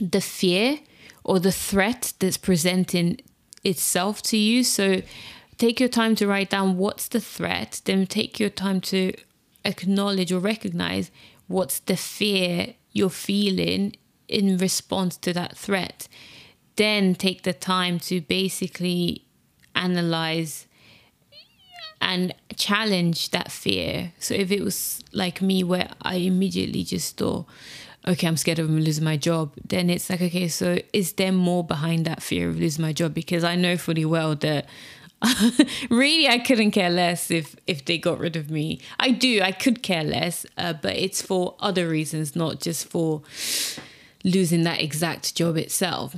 the 0.00 0.20
fear 0.20 0.78
or 1.24 1.40
the 1.40 1.52
threat 1.52 2.12
that's 2.18 2.36
presenting 2.36 3.20
itself 3.64 4.22
to 4.22 4.36
you. 4.36 4.62
So 4.62 5.02
take 5.58 5.80
your 5.80 5.88
time 5.88 6.14
to 6.16 6.26
write 6.26 6.50
down 6.50 6.76
what's 6.76 7.08
the 7.08 7.20
threat, 7.20 7.80
then 7.84 8.06
take 8.06 8.38
your 8.38 8.50
time 8.50 8.80
to 8.82 9.14
acknowledge 9.64 10.32
or 10.32 10.38
recognize 10.38 11.10
what's 11.46 11.78
the 11.80 11.96
fear 11.96 12.74
you're 12.92 13.10
feeling 13.10 13.94
in 14.28 14.56
response 14.58 15.16
to 15.18 15.32
that 15.32 15.56
threat, 15.56 16.08
then 16.76 17.14
take 17.14 17.42
the 17.42 17.52
time 17.52 17.98
to 17.98 18.20
basically 18.20 19.24
analyze 19.74 20.66
and 22.00 22.34
challenge 22.56 23.30
that 23.30 23.50
fear. 23.50 24.12
So 24.18 24.34
if 24.34 24.50
it 24.50 24.62
was 24.62 25.02
like 25.12 25.40
me, 25.40 25.64
where 25.64 25.88
I 26.02 26.16
immediately 26.16 26.84
just 26.84 27.16
thought, 27.16 27.46
okay, 28.06 28.26
I'm 28.26 28.36
scared 28.36 28.58
of 28.58 28.68
losing 28.68 29.04
my 29.04 29.16
job, 29.16 29.54
then 29.66 29.88
it's 29.88 30.10
like, 30.10 30.20
okay, 30.20 30.48
so 30.48 30.78
is 30.92 31.14
there 31.14 31.32
more 31.32 31.64
behind 31.64 32.04
that 32.04 32.22
fear 32.22 32.48
of 32.50 32.58
losing 32.58 32.82
my 32.82 32.92
job? 32.92 33.14
Because 33.14 33.44
I 33.44 33.56
know 33.56 33.76
fully 33.76 34.04
well 34.04 34.34
that 34.36 34.66
really 35.90 36.28
I 36.28 36.38
couldn't 36.38 36.72
care 36.72 36.90
less 36.90 37.30
if 37.30 37.56
if 37.66 37.84
they 37.84 37.98
got 37.98 38.18
rid 38.18 38.36
of 38.36 38.50
me. 38.50 38.80
I 38.98 39.10
do, 39.10 39.40
I 39.42 39.52
could 39.52 39.82
care 39.82 40.04
less, 40.04 40.46
uh, 40.58 40.72
but 40.74 40.96
it's 40.96 41.22
for 41.22 41.54
other 41.60 41.88
reasons, 41.88 42.36
not 42.36 42.60
just 42.60 42.86
for 42.86 43.22
losing 44.24 44.64
that 44.64 44.80
exact 44.80 45.34
job 45.34 45.56
itself. 45.56 46.16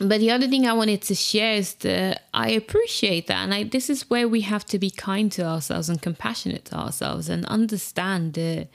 But 0.00 0.18
the 0.18 0.30
other 0.32 0.48
thing 0.48 0.66
I 0.66 0.72
wanted 0.72 1.02
to 1.02 1.14
share 1.14 1.54
is 1.54 1.74
that 1.74 2.24
I 2.34 2.50
appreciate 2.50 3.28
that. 3.28 3.44
And 3.44 3.54
I, 3.54 3.62
this 3.62 3.88
is 3.88 4.10
where 4.10 4.26
we 4.26 4.40
have 4.40 4.64
to 4.66 4.78
be 4.78 4.90
kind 4.90 5.30
to 5.32 5.44
ourselves 5.44 5.88
and 5.88 6.02
compassionate 6.02 6.64
to 6.66 6.76
ourselves 6.76 7.28
and 7.28 7.46
understand 7.46 8.34
that 8.34 8.68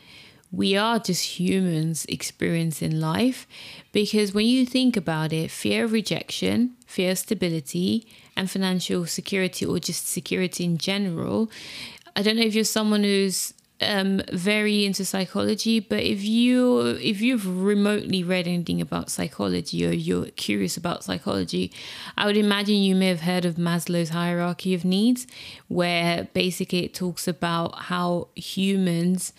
we 0.51 0.75
are 0.75 0.99
just 0.99 1.39
humans 1.39 2.05
experiencing 2.09 2.99
life. 2.99 3.47
Because 3.91 4.33
when 4.33 4.45
you 4.45 4.65
think 4.65 4.97
about 4.97 5.31
it, 5.31 5.51
fear 5.51 5.85
of 5.85 5.91
rejection, 5.91 6.75
fear 6.85 7.12
of 7.12 7.19
stability, 7.19 8.07
and 8.35 8.49
financial 8.49 9.05
security, 9.05 9.65
or 9.65 9.79
just 9.79 10.07
security 10.07 10.63
in 10.63 10.77
general, 10.77 11.51
I 12.15 12.21
don't 12.21 12.38
know 12.38 12.43
if 12.43 12.55
you're 12.55 12.63
someone 12.63 13.03
who's 13.03 13.53
um, 13.81 14.21
very 14.31 14.85
into 14.85 15.05
psychology, 15.05 15.79
but 15.79 16.03
if 16.03 16.23
you 16.23 16.79
if 17.01 17.21
you've 17.21 17.47
remotely 17.47 18.23
read 18.23 18.47
anything 18.47 18.81
about 18.81 19.09
psychology 19.09 19.85
or 19.88 19.91
you're 19.91 20.25
curious 20.31 20.75
about 20.75 21.03
psychology, 21.03 21.71
I 22.17 22.25
would 22.25 22.38
imagine 22.38 22.75
you 22.75 22.95
may 22.95 23.07
have 23.07 23.21
heard 23.21 23.45
of 23.45 23.55
Maslow's 23.55 24.09
hierarchy 24.09 24.73
of 24.73 24.83
needs, 24.83 25.27
where 25.67 26.27
basically 26.33 26.83
it 26.85 26.93
talks 26.93 27.27
about 27.27 27.83
how 27.83 28.27
humans 28.35 29.31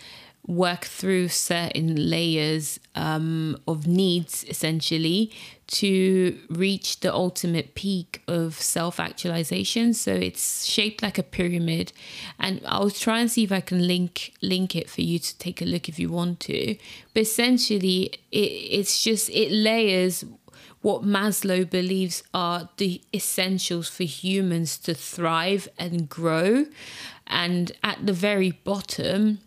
work 0.50 0.84
through 0.84 1.28
certain 1.28 2.10
layers 2.10 2.80
um, 2.96 3.56
of 3.68 3.86
needs 3.86 4.44
essentially 4.48 5.30
to 5.68 6.36
reach 6.48 6.98
the 7.00 7.14
ultimate 7.14 7.76
peak 7.76 8.22
of 8.26 8.54
self 8.54 8.98
actualization. 8.98 9.94
So 9.94 10.12
it's 10.12 10.64
shaped 10.64 11.02
like 11.02 11.18
a 11.18 11.22
pyramid, 11.22 11.92
and 12.40 12.60
I'll 12.66 12.90
try 12.90 13.20
and 13.20 13.30
see 13.30 13.44
if 13.44 13.52
I 13.52 13.60
can 13.60 13.86
link 13.86 14.32
link 14.42 14.74
it 14.74 14.90
for 14.90 15.02
you 15.02 15.20
to 15.20 15.38
take 15.38 15.62
a 15.62 15.64
look 15.64 15.88
if 15.88 15.98
you 16.00 16.10
want 16.10 16.40
to. 16.40 16.76
But 17.14 17.22
essentially, 17.22 18.12
it, 18.32 18.38
it's 18.38 19.02
just 19.02 19.30
it 19.30 19.52
layers 19.52 20.24
what 20.82 21.02
Maslow 21.02 21.68
believes 21.68 22.22
are 22.32 22.70
the 22.78 23.02
essentials 23.14 23.88
for 23.88 24.04
humans 24.04 24.78
to 24.78 24.94
thrive 24.94 25.68
and 25.78 26.08
grow. 26.08 26.66
And 27.26 27.70
at 27.84 28.06
the 28.06 28.14
very 28.14 28.50
bottom, 28.50 29.38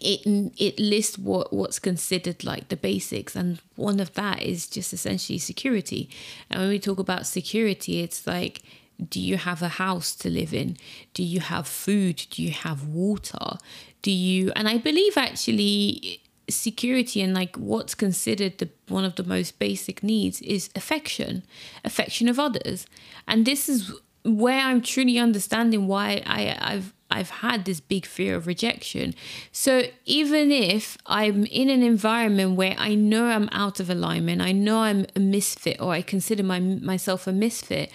it 0.00 0.20
it 0.56 0.78
lists 0.78 1.18
what 1.18 1.52
what's 1.52 1.78
considered 1.78 2.42
like 2.44 2.68
the 2.68 2.76
basics 2.76 3.36
and 3.36 3.60
one 3.76 4.00
of 4.00 4.14
that 4.14 4.42
is 4.42 4.66
just 4.66 4.92
essentially 4.92 5.38
security 5.38 6.08
and 6.48 6.60
when 6.60 6.68
we 6.70 6.78
talk 6.78 6.98
about 6.98 7.26
security 7.26 8.00
it's 8.00 8.26
like 8.26 8.62
do 9.08 9.20
you 9.20 9.36
have 9.36 9.62
a 9.62 9.68
house 9.68 10.14
to 10.16 10.30
live 10.30 10.54
in? 10.54 10.76
Do 11.14 11.22
you 11.22 11.40
have 11.40 11.66
food? 11.66 12.26
Do 12.30 12.42
you 12.42 12.50
have 12.52 12.86
water? 12.86 13.58
Do 14.02 14.10
you, 14.10 14.52
and 14.54 14.68
I 14.68 14.78
believe 14.78 15.16
actually 15.16 16.20
security 16.48 17.22
and 17.22 17.34
like 17.34 17.56
what's 17.56 17.94
considered 17.94 18.58
the 18.58 18.68
one 18.88 19.04
of 19.04 19.14
the 19.14 19.22
most 19.22 19.58
basic 19.58 20.02
needs 20.02 20.42
is 20.42 20.68
affection 20.74 21.44
affection 21.84 22.28
of 22.28 22.38
others 22.38 22.84
and 23.28 23.46
this 23.46 23.68
is 23.68 23.92
where 24.24 24.60
i'm 24.60 24.82
truly 24.82 25.18
understanding 25.18 25.86
why 25.86 26.20
i 26.26 26.54
i've 26.60 26.92
I've 27.16 27.30
had 27.30 27.64
this 27.64 27.80
big 27.80 28.06
fear 28.06 28.36
of 28.36 28.46
rejection. 28.46 29.14
So 29.50 29.84
even 30.04 30.50
if 30.50 30.96
I'm 31.06 31.46
in 31.46 31.70
an 31.70 31.82
environment 31.82 32.56
where 32.56 32.74
I 32.78 32.94
know 32.94 33.26
I'm 33.26 33.48
out 33.52 33.80
of 33.80 33.90
alignment, 33.90 34.40
I 34.40 34.52
know 34.52 34.80
I'm 34.80 35.06
a 35.14 35.20
misfit 35.20 35.80
or 35.80 35.92
I 35.92 36.02
consider 36.02 36.42
my, 36.42 36.60
myself 36.60 37.26
a 37.26 37.32
misfit, 37.32 37.90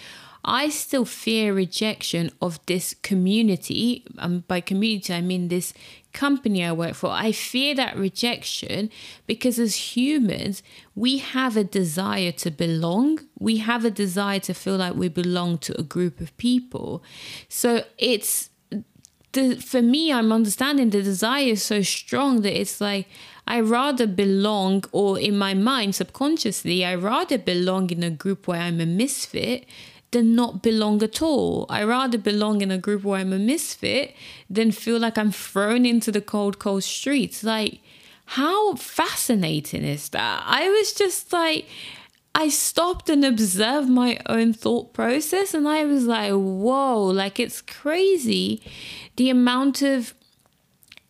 I 0.45 0.69
still 0.69 1.03
fear 1.03 1.53
rejection 1.53 2.31
of 2.41 2.65
this 2.67 2.95
community. 3.03 4.05
Um, 4.17 4.45
by 4.47 4.61
community, 4.61 5.13
I 5.13 5.19
mean 5.19 5.49
this 5.49 5.73
company 6.13 6.63
I 6.63 6.71
work 6.71 6.95
for. 6.95 7.09
I 7.11 7.33
fear 7.33 7.75
that 7.75 7.97
rejection 7.97 8.89
because 9.27 9.59
as 9.59 9.95
humans, 9.97 10.63
we 10.95 11.17
have 11.17 11.57
a 11.57 11.65
desire 11.65 12.31
to 12.43 12.49
belong. 12.49 13.19
We 13.37 13.57
have 13.57 13.83
a 13.83 13.91
desire 13.91 14.39
to 14.41 14.53
feel 14.53 14.77
like 14.77 14.95
we 14.95 15.09
belong 15.09 15.57
to 15.59 15.77
a 15.77 15.83
group 15.83 16.21
of 16.21 16.35
people. 16.37 17.03
So 17.49 17.83
it's 17.97 18.49
the 19.31 19.55
for 19.55 19.81
me, 19.81 20.11
I'm 20.11 20.31
understanding 20.31 20.89
the 20.89 21.01
desire 21.01 21.47
is 21.47 21.63
so 21.63 21.81
strong 21.81 22.41
that 22.41 22.59
it's 22.59 22.79
like 22.81 23.07
I 23.47 23.61
rather 23.61 24.07
belong, 24.07 24.83
or 24.91 25.17
in 25.17 25.37
my 25.37 25.53
mind, 25.53 25.95
subconsciously, 25.95 26.83
I 26.83 26.95
rather 26.95 27.37
belong 27.37 27.89
in 27.91 28.03
a 28.03 28.09
group 28.09 28.47
where 28.47 28.59
I'm 28.59 28.81
a 28.81 28.85
misfit 28.85 29.65
than 30.11 30.35
not 30.35 30.61
belong 30.61 31.01
at 31.01 31.21
all. 31.21 31.65
I 31.69 31.83
rather 31.83 32.17
belong 32.17 32.61
in 32.61 32.71
a 32.71 32.77
group 32.77 33.03
where 33.03 33.19
I'm 33.19 33.33
a 33.33 33.39
misfit 33.39 34.15
than 34.49 34.71
feel 34.71 34.99
like 34.99 35.17
I'm 35.17 35.31
thrown 35.31 35.85
into 35.85 36.11
the 36.11 36.21
cold, 36.21 36.59
cold 36.59 36.83
streets. 36.83 37.43
Like, 37.43 37.79
how 38.25 38.75
fascinating 38.75 39.83
is 39.83 40.09
that? 40.09 40.43
I 40.45 40.69
was 40.69 40.93
just 40.93 41.31
like, 41.31 41.65
I 42.37 42.49
stopped 42.49 43.09
and 43.09 43.25
observed 43.25 43.89
my 43.89 44.19
own 44.27 44.53
thought 44.53 44.93
process 44.93 45.55
and 45.55 45.67
I 45.67 45.85
was 45.85 46.05
like, 46.05 46.31
whoa, 46.31 47.05
like 47.05 47.39
it's 47.39 47.61
crazy. 47.61 48.61
The 49.15 49.31
amount 49.31 49.81
of 49.81 50.13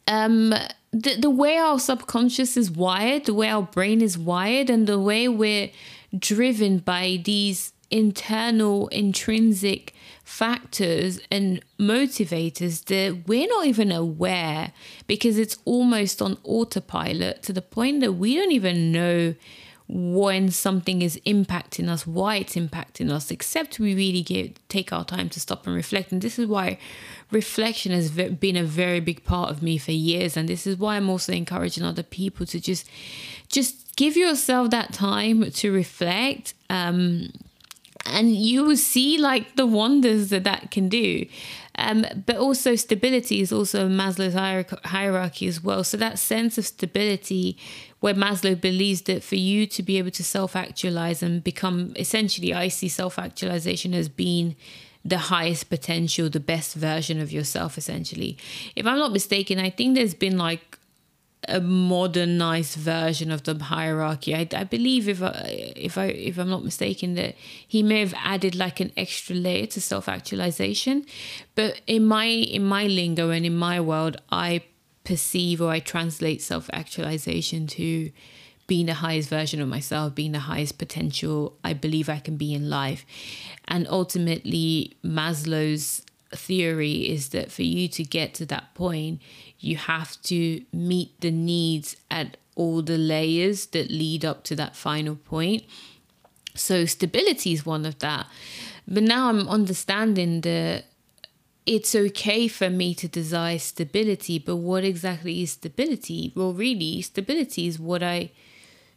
um 0.07 0.53
the, 0.91 1.17
the 1.19 1.29
way 1.29 1.57
our 1.57 1.79
subconscious 1.79 2.55
is 2.55 2.71
wired, 2.71 3.25
the 3.25 3.33
way 3.33 3.49
our 3.49 3.61
brain 3.61 3.99
is 4.01 4.17
wired, 4.17 4.69
and 4.69 4.87
the 4.87 4.97
way 4.97 5.27
we're 5.27 5.69
driven 6.17 6.77
by 6.77 7.21
these 7.25 7.73
internal 7.91 8.87
intrinsic 8.87 9.93
factors 10.23 11.19
and 11.29 11.61
motivators 11.77 12.85
that 12.85 13.27
we're 13.27 13.47
not 13.47 13.65
even 13.65 13.91
aware 13.91 14.71
because 15.07 15.37
it's 15.37 15.57
almost 15.65 16.21
on 16.21 16.37
autopilot 16.45 17.43
to 17.43 17.51
the 17.51 17.61
point 17.61 17.99
that 17.99 18.13
we 18.13 18.35
don't 18.35 18.53
even 18.53 18.93
know 18.93 19.35
when 19.89 20.51
something 20.51 21.01
is 21.01 21.19
impacting 21.25 21.87
us, 21.87 22.05
why 22.05 22.35
it's 22.35 22.55
impacting 22.55 23.09
us, 23.09 23.31
except 23.31 23.79
we 23.79 23.95
really 23.95 24.21
give, 24.21 24.51
take 24.67 24.91
our 24.91 25.05
time 25.05 25.29
to 25.29 25.39
stop 25.39 25.65
and 25.65 25.75
reflect. 25.75 26.11
And 26.11 26.21
this 26.21 26.37
is 26.37 26.45
why 26.45 26.77
reflection 27.31 27.93
has 27.93 28.11
been 28.11 28.57
a 28.57 28.63
very 28.63 28.99
big 28.99 29.23
part 29.23 29.49
of 29.49 29.63
me 29.63 29.77
for 29.77 29.91
years. 29.91 30.35
And 30.35 30.49
this 30.49 30.67
is 30.67 30.77
why 30.77 30.97
I'm 30.97 31.09
also 31.09 31.31
encouraging 31.31 31.85
other 31.85 32.03
people 32.03 32.45
to 32.47 32.59
just, 32.59 32.89
just 33.47 33.95
give 33.95 34.17
yourself 34.17 34.71
that 34.71 34.91
time 34.91 35.49
to 35.51 35.71
reflect. 35.71 36.53
Um, 36.69 37.31
and 38.05 38.35
you 38.35 38.63
will 38.63 38.77
see 38.77 39.17
like 39.17 39.55
the 39.55 39.65
wonders 39.65 40.29
that 40.29 40.43
that 40.43 40.71
can 40.71 40.89
do. 40.89 41.25
Um, 41.77 42.05
but 42.25 42.37
also 42.37 42.75
stability 42.75 43.39
is 43.39 43.51
also 43.51 43.87
Maslow's 43.87 44.33
hierarchy 44.85 45.47
as 45.47 45.63
well. 45.63 45.83
So 45.83 45.95
that 45.97 46.17
sense 46.17 46.57
of 46.57 46.65
stability, 46.65 47.57
where 47.99 48.15
Maslow 48.15 48.59
believes 48.59 49.03
that 49.03 49.23
for 49.23 49.35
you 49.35 49.67
to 49.67 49.83
be 49.83 49.97
able 49.99 50.11
to 50.11 50.23
self-actualize 50.23 51.21
and 51.21 51.43
become 51.43 51.93
essentially, 51.95 52.53
I 52.53 52.69
see 52.69 52.87
self-actualization 52.87 53.93
as 53.93 54.09
being 54.09 54.55
the 55.05 55.17
highest 55.17 55.69
potential, 55.69 56.29
the 56.29 56.39
best 56.39 56.75
version 56.75 57.21
of 57.21 57.31
yourself, 57.31 57.77
essentially. 57.77 58.37
If 58.75 58.85
I'm 58.85 58.97
not 58.97 59.13
mistaken, 59.13 59.59
I 59.59 59.69
think 59.69 59.95
there's 59.95 60.13
been 60.13 60.37
like 60.37 60.76
a 61.47 61.61
modernized 61.61 62.75
version 62.75 63.31
of 63.31 63.43
the 63.43 63.55
hierarchy. 63.55 64.35
I, 64.35 64.47
I 64.53 64.63
believe 64.63 65.07
if 65.07 65.21
I, 65.21 65.73
if 65.75 65.97
I 65.97 66.05
if 66.05 66.37
I'm 66.37 66.49
not 66.49 66.63
mistaken 66.63 67.13
that 67.15 67.35
he 67.67 67.83
may 67.83 67.99
have 67.99 68.13
added 68.17 68.55
like 68.55 68.79
an 68.79 68.91
extra 68.97 69.35
layer 69.35 69.65
to 69.67 69.81
self 69.81 70.09
actualization, 70.09 71.05
but 71.55 71.81
in 71.87 72.05
my 72.05 72.25
in 72.25 72.63
my 72.63 72.87
lingo 72.87 73.29
and 73.29 73.45
in 73.45 73.55
my 73.55 73.79
world, 73.79 74.17
I 74.31 74.63
perceive 75.03 75.61
or 75.61 75.69
I 75.69 75.79
translate 75.79 76.41
self 76.41 76.69
actualization 76.73 77.67
to 77.67 78.11
being 78.65 78.87
the 78.87 78.95
highest 78.95 79.29
version 79.29 79.61
of 79.61 79.69
myself, 79.69 80.13
being 80.13 80.33
the 80.33 80.39
highest 80.39 80.77
potential 80.77 81.57
I 81.63 81.71
believe 81.71 82.09
I 82.09 82.19
can 82.19 82.35
be 82.35 82.53
in 82.53 82.69
life, 82.69 83.05
and 83.67 83.87
ultimately 83.87 84.97
Maslow's 85.03 86.01
theory 86.35 87.09
is 87.09 87.29
that 87.29 87.51
for 87.51 87.63
you 87.63 87.87
to 87.89 88.03
get 88.03 88.33
to 88.35 88.45
that 88.47 88.73
point, 88.73 89.21
you 89.59 89.77
have 89.77 90.21
to 90.23 90.63
meet 90.71 91.19
the 91.21 91.31
needs 91.31 91.95
at 92.11 92.37
all 92.55 92.81
the 92.81 92.97
layers 92.97 93.67
that 93.67 93.89
lead 93.89 94.25
up 94.25 94.43
to 94.45 94.55
that 94.55 94.75
final 94.75 95.15
point. 95.15 95.63
So, 96.55 96.85
stability 96.85 97.53
is 97.53 97.65
one 97.65 97.85
of 97.85 97.99
that. 97.99 98.27
But 98.87 99.03
now 99.03 99.29
I'm 99.29 99.47
understanding 99.47 100.41
that 100.41 100.85
it's 101.65 101.93
okay 101.93 102.47
for 102.47 102.69
me 102.69 102.95
to 102.95 103.07
desire 103.07 103.59
stability, 103.59 104.39
but 104.39 104.55
what 104.55 104.83
exactly 104.83 105.43
is 105.43 105.51
stability? 105.51 106.31
Well, 106.35 106.53
really, 106.53 107.01
stability 107.01 107.67
is 107.67 107.77
what 107.77 108.01
I 108.01 108.31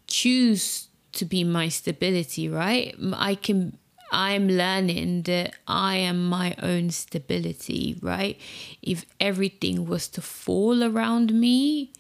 choose 0.06 0.86
to 1.12 1.24
be 1.24 1.42
my 1.42 1.68
stability, 1.68 2.48
right? 2.48 2.94
I 3.12 3.34
can 3.34 3.76
I'm 4.10 4.48
learning 4.48 5.22
that 5.22 5.54
I 5.66 5.96
am 5.96 6.28
my 6.28 6.56
own 6.60 6.90
stability, 6.90 7.96
right? 8.02 8.38
If 8.82 9.06
everything 9.20 9.86
was 9.86 10.08
to 10.08 10.20
fall 10.22 10.82
around 10.82 11.32
me, 11.32 11.92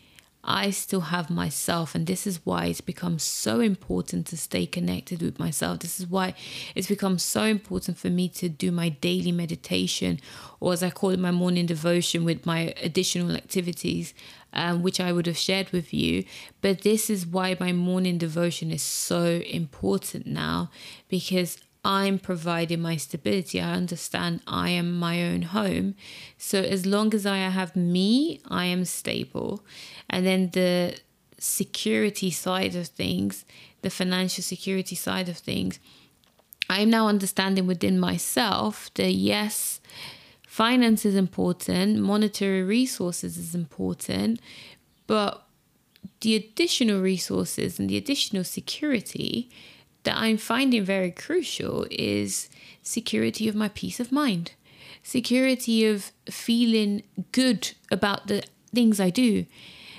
I 0.42 0.70
still 0.70 1.02
have 1.02 1.28
myself. 1.30 1.94
And 1.94 2.06
this 2.06 2.26
is 2.26 2.40
why 2.44 2.66
it's 2.66 2.80
become 2.80 3.18
so 3.18 3.60
important 3.60 4.26
to 4.28 4.36
stay 4.36 4.66
connected 4.66 5.22
with 5.22 5.38
myself. 5.38 5.80
This 5.80 6.00
is 6.00 6.06
why 6.06 6.34
it's 6.74 6.88
become 6.88 7.18
so 7.18 7.44
important 7.44 7.98
for 7.98 8.08
me 8.08 8.28
to 8.30 8.48
do 8.48 8.72
my 8.72 8.88
daily 8.88 9.32
meditation, 9.32 10.18
or 10.58 10.72
as 10.72 10.82
I 10.82 10.90
call 10.90 11.10
it, 11.10 11.20
my 11.20 11.30
morning 11.30 11.66
devotion 11.66 12.24
with 12.24 12.46
my 12.46 12.74
additional 12.82 13.36
activities. 13.36 14.14
Um, 14.52 14.82
which 14.82 14.98
I 14.98 15.12
would 15.12 15.26
have 15.26 15.38
shared 15.38 15.70
with 15.70 15.94
you. 15.94 16.24
But 16.60 16.80
this 16.80 17.08
is 17.08 17.24
why 17.24 17.56
my 17.60 17.70
morning 17.70 18.18
devotion 18.18 18.72
is 18.72 18.82
so 18.82 19.40
important 19.46 20.26
now 20.26 20.72
because 21.08 21.56
I'm 21.84 22.18
providing 22.18 22.82
my 22.82 22.96
stability. 22.96 23.60
I 23.60 23.72
understand 23.72 24.42
I 24.46 24.70
am 24.70 24.98
my 24.98 25.22
own 25.22 25.42
home. 25.42 25.94
So 26.36 26.60
as 26.60 26.84
long 26.84 27.14
as 27.14 27.24
I 27.24 27.38
have 27.38 27.74
me, 27.74 28.40
I 28.48 28.66
am 28.66 28.84
stable. 28.84 29.64
And 30.08 30.26
then 30.26 30.50
the 30.50 30.98
security 31.38 32.30
side 32.30 32.74
of 32.74 32.88
things, 32.88 33.46
the 33.80 33.90
financial 33.90 34.44
security 34.44 34.94
side 34.94 35.28
of 35.28 35.38
things, 35.38 35.78
I'm 36.68 36.90
now 36.90 37.08
understanding 37.08 37.66
within 37.66 37.98
myself 37.98 38.92
that 38.94 39.12
yes, 39.12 39.80
finance 40.46 41.04
is 41.06 41.16
important, 41.16 41.98
monetary 41.98 42.62
resources 42.62 43.38
is 43.38 43.54
important, 43.54 44.40
but 45.06 45.46
the 46.20 46.36
additional 46.36 47.00
resources 47.00 47.78
and 47.78 47.88
the 47.88 47.96
additional 47.96 48.44
security 48.44 49.50
that 50.04 50.16
I'm 50.16 50.36
finding 50.36 50.84
very 50.84 51.10
crucial 51.10 51.86
is 51.90 52.48
security 52.82 53.48
of 53.48 53.54
my 53.54 53.68
peace 53.68 54.00
of 54.00 54.12
mind, 54.12 54.52
security 55.02 55.86
of 55.86 56.12
feeling 56.28 57.02
good 57.32 57.72
about 57.90 58.26
the 58.26 58.42
things 58.74 59.00
I 59.00 59.10
do, 59.10 59.46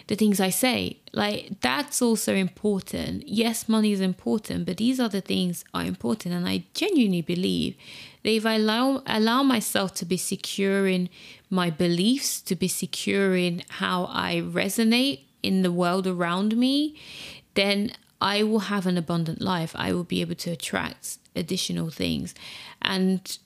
the 0.08 0.16
things 0.16 0.40
I 0.40 0.50
say. 0.50 0.98
Like 1.14 1.62
that's 1.62 2.02
also 2.02 2.34
important. 2.34 3.28
Yes, 3.28 3.70
money 3.70 3.92
is 3.92 4.02
important, 4.02 4.66
but 4.66 4.78
these 4.78 5.00
other 5.00 5.22
things 5.22 5.64
are 5.74 5.84
important. 5.84 6.34
And 6.34 6.48
I 6.48 6.64
genuinely 6.74 7.22
believe 7.22 7.76
that 8.24 8.32
if 8.32 8.46
I 8.46 8.56
allow 8.56 9.04
allow 9.06 9.44
myself 9.44 9.94
to 9.96 10.06
be 10.06 10.18
secure 10.18 10.88
in 10.88 11.10
my 11.50 11.70
beliefs, 11.70 12.42
to 12.42 12.56
be 12.56 12.68
secure 12.68 13.36
in 13.36 13.64
how 13.82 14.06
I 14.06 14.42
resonate 14.46 15.22
in 15.44 15.64
the 15.64 15.72
world 15.72 16.08
around 16.08 16.56
me, 16.56 16.96
then 17.56 17.92
I 18.22 18.44
will 18.44 18.60
have 18.60 18.86
an 18.86 18.98
abundant 18.98 19.42
life. 19.42 19.76
I 19.76 19.94
will 19.94 20.04
be 20.04 20.22
able 20.22 20.36
to 20.36 20.52
attract 20.52 21.18
additional 21.36 21.90
things. 21.90 22.36
And 22.82 23.38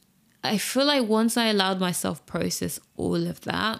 I 0.44 0.58
feel 0.58 0.86
like 0.86 1.08
once 1.08 1.38
I 1.38 1.48
allowed 1.48 1.80
myself 1.80 2.26
process 2.26 2.80
all 2.98 3.26
of 3.28 3.42
that, 3.42 3.80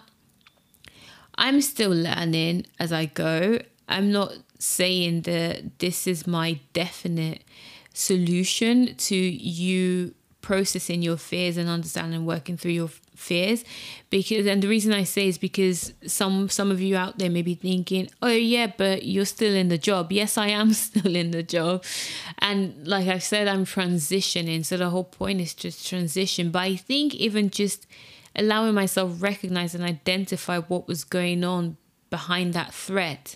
I'm 1.36 1.60
still 1.62 1.92
learning 1.92 2.66
as 2.80 2.94
I 2.94 3.06
go. 3.06 3.60
I'm 3.90 4.12
not 4.12 4.34
saying 4.58 5.24
that 5.24 5.80
this 5.80 6.08
is 6.08 6.26
my 6.26 6.60
definite 6.72 7.44
solution 7.94 8.96
to 8.96 9.16
you 9.16 10.16
processing 10.46 11.02
your 11.02 11.18
fears 11.18 11.58
and 11.58 11.68
understanding 11.68 12.20
and 12.20 12.28
working 12.28 12.56
through 12.56 12.72
your 12.72 12.90
fears. 13.16 13.66
Because 14.12 14.46
and 14.46 14.62
the 14.62 14.68
reason 14.68 14.94
I 14.94 15.04
say 15.04 15.28
is 15.28 15.40
because 15.40 15.92
some 16.06 16.50
some 16.50 16.70
of 16.70 16.80
you 16.80 16.96
out 16.96 17.18
there 17.18 17.32
may 17.32 17.42
be 17.42 17.56
thinking 17.56 18.10
oh 18.22 18.28
yeah 18.28 18.68
but 18.78 19.04
you're 19.04 19.26
still 19.26 19.56
in 19.56 19.70
the 19.70 19.80
job. 19.80 20.12
Yes 20.12 20.38
I 20.38 20.50
am 20.50 20.72
still 20.88 21.16
in 21.16 21.32
the 21.32 21.42
job. 21.42 21.84
And 22.38 22.88
like 22.88 23.08
I 23.08 23.18
said 23.18 23.48
I'm 23.48 23.66
transitioning. 23.66 24.64
So 24.64 24.78
the 24.78 24.92
whole 24.92 25.04
point 25.04 25.42
is 25.42 25.56
just 25.56 25.88
transition. 25.88 26.52
But 26.52 26.62
I 26.62 26.76
think 26.76 27.16
even 27.16 27.50
just 27.50 27.88
allowing 28.36 28.76
myself 28.76 29.24
recognize 29.24 29.74
and 29.74 29.84
identify 29.84 30.60
what 30.60 30.88
was 30.88 31.04
going 31.04 31.44
on 31.44 31.78
behind 32.12 32.54
that 32.54 32.72
threat 32.72 33.36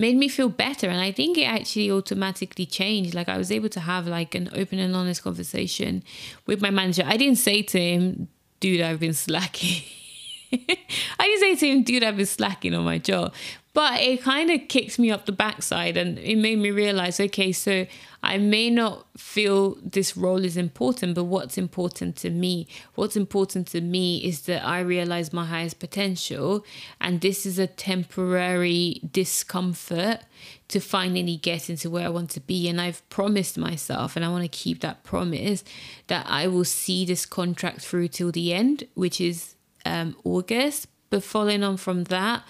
made 0.00 0.16
me 0.16 0.28
feel 0.28 0.48
better 0.48 0.88
and 0.88 1.00
i 1.00 1.12
think 1.12 1.36
it 1.36 1.44
actually 1.44 1.90
automatically 1.90 2.66
changed 2.66 3.14
like 3.14 3.28
i 3.28 3.36
was 3.36 3.52
able 3.52 3.68
to 3.68 3.80
have 3.80 4.06
like 4.06 4.34
an 4.34 4.48
open 4.54 4.78
and 4.78 4.96
honest 4.96 5.22
conversation 5.22 6.02
with 6.46 6.60
my 6.60 6.70
manager 6.70 7.02
i 7.06 7.16
didn't 7.16 7.36
say 7.38 7.62
to 7.62 7.78
him 7.78 8.28
dude, 8.60 8.82
I've 8.82 9.00
been 9.00 9.14
slacking. 9.14 9.82
I 10.52 11.26
didn't 11.26 11.40
say 11.40 11.54
to 11.56 11.66
him, 11.66 11.82
dude, 11.82 12.04
I've 12.04 12.16
been 12.16 12.26
slacking 12.26 12.74
on 12.74 12.84
my 12.84 12.98
job. 12.98 13.32
But 13.72 14.00
it 14.00 14.22
kind 14.22 14.50
of 14.50 14.66
kicked 14.68 14.98
me 14.98 15.12
up 15.12 15.26
the 15.26 15.32
backside 15.32 15.96
and 15.96 16.18
it 16.18 16.36
made 16.36 16.58
me 16.58 16.72
realize 16.72 17.20
okay, 17.20 17.52
so 17.52 17.86
I 18.20 18.36
may 18.36 18.68
not 18.68 19.06
feel 19.16 19.76
this 19.82 20.16
role 20.16 20.44
is 20.44 20.56
important, 20.56 21.14
but 21.14 21.24
what's 21.24 21.56
important 21.56 22.16
to 22.16 22.30
me? 22.30 22.66
What's 22.96 23.16
important 23.16 23.68
to 23.68 23.80
me 23.80 24.18
is 24.18 24.42
that 24.42 24.66
I 24.66 24.80
realize 24.80 25.32
my 25.32 25.46
highest 25.46 25.78
potential 25.78 26.64
and 27.00 27.20
this 27.20 27.46
is 27.46 27.60
a 27.60 27.68
temporary 27.68 29.00
discomfort 29.12 30.22
to 30.70 30.80
finally 30.80 31.36
get 31.36 31.68
into 31.68 31.90
where 31.90 32.06
I 32.06 32.10
want 32.10 32.30
to 32.30 32.40
be. 32.40 32.68
And 32.68 32.80
I've 32.80 33.08
promised 33.08 33.58
myself, 33.58 34.16
and 34.16 34.24
I 34.24 34.28
want 34.28 34.42
to 34.44 34.48
keep 34.48 34.80
that 34.80 35.02
promise, 35.02 35.64
that 36.06 36.26
I 36.28 36.46
will 36.46 36.64
see 36.64 37.04
this 37.04 37.26
contract 37.26 37.80
through 37.80 38.08
till 38.08 38.30
the 38.30 38.52
end, 38.54 38.84
which 38.94 39.20
is 39.20 39.56
um, 39.84 40.16
August. 40.24 40.86
But 41.10 41.24
following 41.24 41.64
on 41.64 41.76
from 41.76 42.04
that, 42.04 42.44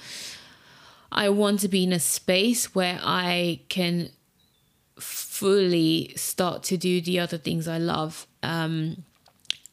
I 1.13 1.29
want 1.29 1.61
to 1.61 1.69
be 1.69 1.85
in 1.85 1.93
a 1.93 2.01
space 2.01 2.75
where 2.75 3.01
I 3.03 3.61
can 3.69 4.11
fully 4.99 6.13
start 6.17 6.63
to 6.65 6.77
do 6.77 7.01
the 7.01 7.19
other 7.19 7.39
things 7.39 7.67
I 7.67 7.79
love. 7.79 8.27
Um, 8.43 9.05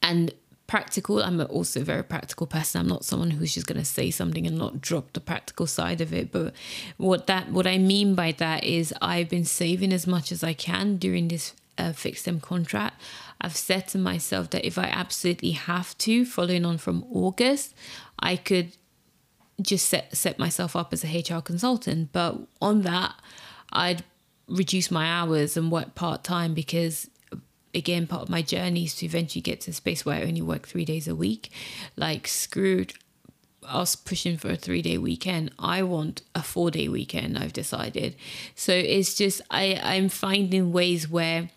and 0.01 0.33
practical, 0.67 1.21
I'm 1.21 1.39
also 1.41 1.81
a 1.81 1.83
very 1.83 2.03
practical 2.03 2.47
person. 2.47 2.81
I'm 2.81 2.87
not 2.87 3.05
someone 3.05 3.31
who's 3.31 3.53
just 3.53 3.67
going 3.67 3.79
to 3.79 3.85
say 3.85 4.11
something 4.11 4.45
and 4.45 4.57
not 4.57 4.81
drop 4.81 5.13
the 5.13 5.19
practical 5.19 5.67
side 5.67 6.01
of 6.01 6.13
it. 6.13 6.31
But 6.31 6.53
what 6.97 7.27
that, 7.27 7.51
what 7.51 7.67
I 7.67 7.77
mean 7.77 8.15
by 8.15 8.33
that 8.33 8.63
is, 8.63 8.93
I've 9.01 9.29
been 9.29 9.45
saving 9.45 9.93
as 9.93 10.07
much 10.07 10.31
as 10.31 10.43
I 10.43 10.53
can 10.53 10.97
during 10.97 11.27
this 11.27 11.53
uh, 11.77 11.93
fixed 11.93 12.25
term 12.25 12.39
contract. 12.39 13.01
I've 13.39 13.55
said 13.55 13.87
to 13.89 13.97
myself 13.97 14.49
that 14.51 14.65
if 14.65 14.77
I 14.77 14.85
absolutely 14.85 15.51
have 15.51 15.97
to, 15.99 16.25
following 16.25 16.65
on 16.65 16.77
from 16.77 17.05
August, 17.11 17.75
I 18.19 18.35
could 18.35 18.71
just 19.61 19.87
set 19.87 20.15
set 20.15 20.37
myself 20.37 20.75
up 20.75 20.93
as 20.93 21.03
a 21.03 21.19
HR 21.19 21.41
consultant. 21.41 22.11
But 22.11 22.37
on 22.61 22.83
that, 22.83 23.15
I'd 23.71 24.03
reduce 24.47 24.91
my 24.91 25.07
hours 25.07 25.57
and 25.57 25.71
work 25.71 25.95
part 25.95 26.23
time 26.23 26.53
because 26.53 27.09
again 27.73 28.07
part 28.07 28.23
of 28.23 28.29
my 28.29 28.41
journey 28.41 28.85
is 28.85 28.95
to 28.95 29.05
eventually 29.05 29.41
get 29.41 29.61
to 29.61 29.71
a 29.71 29.73
space 29.73 30.05
where 30.05 30.17
I 30.17 30.23
only 30.23 30.41
work 30.41 30.67
three 30.67 30.85
days 30.85 31.07
a 31.07 31.15
week. 31.15 31.51
Like 31.95 32.27
screwed 32.27 32.93
us 33.67 33.95
pushing 33.95 34.37
for 34.37 34.49
a 34.49 34.55
three 34.55 34.81
day 34.81 34.97
weekend. 34.97 35.51
I 35.59 35.83
want 35.83 36.21
a 36.33 36.41
four 36.41 36.71
day 36.71 36.87
weekend, 36.87 37.37
I've 37.37 37.53
decided. 37.53 38.15
So 38.55 38.73
it's 38.73 39.15
just 39.15 39.41
I, 39.51 39.79
I'm 39.83 40.09
finding 40.09 40.71
ways 40.71 41.09
where 41.09 41.49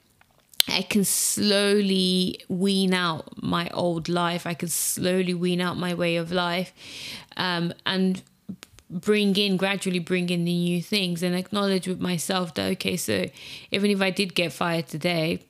I 0.69 0.83
can 0.83 1.05
slowly 1.05 2.41
wean 2.49 2.95
out 2.95 3.43
my 3.43 3.69
old 3.71 4.09
life. 4.09 4.47
I 4.47 4.55
can 4.55 4.69
slowly 4.69 5.35
wean 5.35 5.61
out 5.61 5.77
my 5.77 5.95
way 5.95 6.17
of 6.17 6.31
life, 6.31 6.73
um, 7.37 7.73
and 7.87 8.23
bring 8.91 9.37
in 9.37 9.57
gradually 9.57 10.01
bring 10.01 10.31
in 10.31 10.45
the 10.45 10.53
new 10.53 10.83
things 10.83 11.23
and 11.23 11.35
acknowledge 11.37 11.87
with 11.87 12.01
myself 12.01 12.53
that 12.55 12.73
okay 12.73 12.97
so 12.97 13.25
even 13.71 13.89
if 13.89 14.03
i 14.03 14.11
did 14.11 14.35
get 14.35 14.53
fired 14.53 14.85
today 14.89 15.41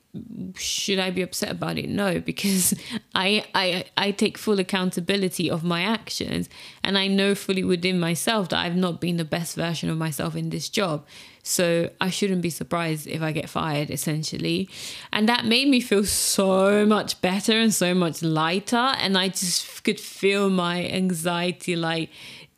should 0.57 0.99
I 0.99 1.09
be 1.09 1.21
upset 1.21 1.51
about 1.51 1.77
it? 1.77 1.87
No, 1.87 2.19
because 2.19 2.73
I, 3.15 3.45
I 3.55 3.85
I 3.95 4.11
take 4.11 4.37
full 4.37 4.59
accountability 4.59 5.49
of 5.49 5.63
my 5.63 5.83
actions 5.83 6.49
and 6.83 6.97
I 6.97 7.07
know 7.07 7.33
fully 7.35 7.63
within 7.63 7.99
myself 7.99 8.49
that 8.49 8.59
I've 8.59 8.75
not 8.75 8.99
been 8.99 9.17
the 9.17 9.25
best 9.25 9.55
version 9.55 9.89
of 9.89 9.97
myself 9.97 10.35
in 10.35 10.49
this 10.49 10.69
job. 10.69 11.05
So 11.43 11.89
I 11.99 12.09
shouldn't 12.09 12.41
be 12.41 12.49
surprised 12.49 13.07
if 13.07 13.21
I 13.21 13.31
get 13.31 13.49
fired 13.49 13.89
essentially. 13.89 14.69
And 15.11 15.27
that 15.29 15.45
made 15.45 15.67
me 15.69 15.79
feel 15.79 16.03
so 16.03 16.85
much 16.85 17.19
better 17.21 17.53
and 17.53 17.73
so 17.73 17.93
much 17.93 18.21
lighter 18.21 18.75
and 18.75 19.17
I 19.17 19.29
just 19.29 19.83
could 19.83 19.99
feel 19.99 20.49
my 20.49 20.85
anxiety 20.87 21.75
like 21.75 22.09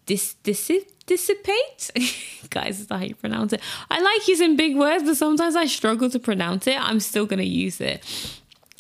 this 0.06 0.36
this 0.44 0.70
is 0.70 0.84
dissipate. 1.06 1.92
Guys, 2.50 2.80
is 2.80 2.88
that 2.88 2.98
how 2.98 3.04
you 3.04 3.16
pronounce 3.16 3.54
it? 3.54 3.62
I 3.90 4.00
like 4.00 4.28
using 4.28 4.56
big 4.56 4.76
words, 4.78 5.04
but 5.04 5.18
sometimes 5.18 5.56
I 5.56 5.66
struggle 5.66 6.10
to 6.10 6.20
pronounce 6.20 6.68
it. 6.68 6.80
I'm 6.80 7.00
still 7.00 7.26
going 7.26 7.40
to 7.40 7.46
use 7.46 7.82
it. 7.82 8.04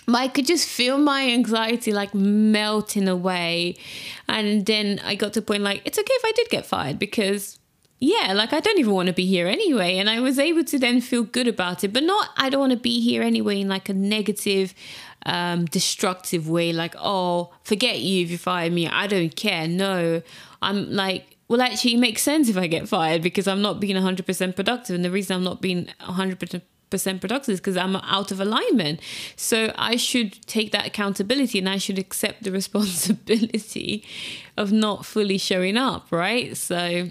But 0.05 0.15
I 0.15 0.27
could 0.27 0.45
just 0.45 0.67
feel 0.67 0.97
my 0.97 1.29
anxiety 1.29 1.91
like 1.93 2.13
melting 2.13 3.07
away. 3.07 3.75
And 4.27 4.65
then 4.65 4.99
I 5.03 5.15
got 5.15 5.33
to 5.33 5.41
the 5.41 5.45
point 5.45 5.63
like, 5.63 5.81
it's 5.86 5.97
okay 5.97 6.13
if 6.13 6.25
I 6.25 6.31
did 6.33 6.49
get 6.49 6.65
fired 6.65 6.99
because 6.99 7.59
yeah, 7.99 8.33
like 8.33 8.51
I 8.51 8.59
don't 8.59 8.79
even 8.79 8.93
want 8.93 9.07
to 9.07 9.13
be 9.13 9.25
here 9.25 9.47
anyway. 9.47 9.97
And 9.97 10.09
I 10.09 10.19
was 10.19 10.38
able 10.38 10.65
to 10.65 10.77
then 10.77 10.99
feel 10.99 11.23
good 11.23 11.47
about 11.47 11.86
it, 11.86 11.93
but 11.93 12.03
not, 12.03 12.29
I 12.36 12.49
don't 12.49 12.59
want 12.59 12.73
to 12.73 12.77
be 12.77 12.99
here 12.99 13.21
anyway 13.21 13.62
in 13.62 13.69
like 13.69 13.88
a 13.88 13.93
negative, 13.93 14.73
um, 15.25 15.65
destructive 15.65 16.49
way. 16.49 16.73
Like, 16.73 16.95
oh, 16.99 17.53
forget 17.63 17.99
you 17.99 18.25
if 18.25 18.31
you 18.31 18.38
fire 18.38 18.69
me. 18.69 18.89
I 18.89 19.07
don't 19.07 19.33
care. 19.33 19.69
No, 19.69 20.21
I'm 20.62 20.91
like, 20.91 21.33
well, 21.47 21.62
actually, 21.62 21.95
it 21.95 21.99
makes 21.99 22.21
sense 22.21 22.49
if 22.49 22.58
I 22.58 22.67
get 22.67 22.88
fired 22.88 23.21
because 23.21 23.47
I'm 23.47 23.62
not 23.62 23.79
being 23.79 23.95
100% 23.95 24.56
productive. 24.56 24.95
And 24.95 25.03
the 25.03 25.12
reason 25.12 25.36
I'm 25.36 25.43
not 25.43 25.62
being 25.62 25.88
100% 26.01 26.62
productive 27.19 27.53
is 27.53 27.60
because 27.60 27.77
I'm 27.77 27.95
out 27.97 28.32
of 28.32 28.39
alignment. 28.39 29.01
So 29.36 29.73
I 29.75 29.97
should 29.97 30.45
take 30.47 30.71
that 30.71 30.86
accountability 30.86 31.60
and 31.60 31.67
I 31.67 31.77
should 31.77 31.99
accept 31.99 32.43
the 32.43 32.51
responsibility 32.62 34.06
of 34.58 34.71
not 34.71 35.06
fully 35.06 35.38
showing 35.38 35.77
up, 35.77 36.12
right? 36.12 36.56
So 36.56 37.10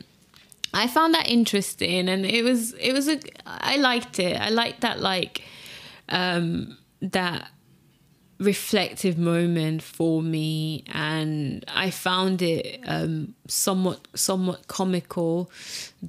I 0.74 0.86
found 0.86 1.14
that 1.14 1.28
interesting 1.28 2.08
and 2.08 2.24
it 2.24 2.42
was 2.42 2.72
it 2.74 2.92
was 2.92 3.08
a 3.08 3.20
I 3.46 3.76
liked 3.76 4.18
it. 4.18 4.40
I 4.40 4.48
liked 4.48 4.80
that 4.80 5.00
like 5.00 5.42
um 6.08 6.78
that 7.02 7.50
reflective 8.42 9.16
moment 9.16 9.82
for 9.82 10.22
me 10.22 10.84
and 10.92 11.64
I 11.68 11.90
found 11.90 12.42
it 12.42 12.80
um, 12.86 13.34
somewhat 13.46 14.06
somewhat 14.14 14.68
comical 14.68 15.50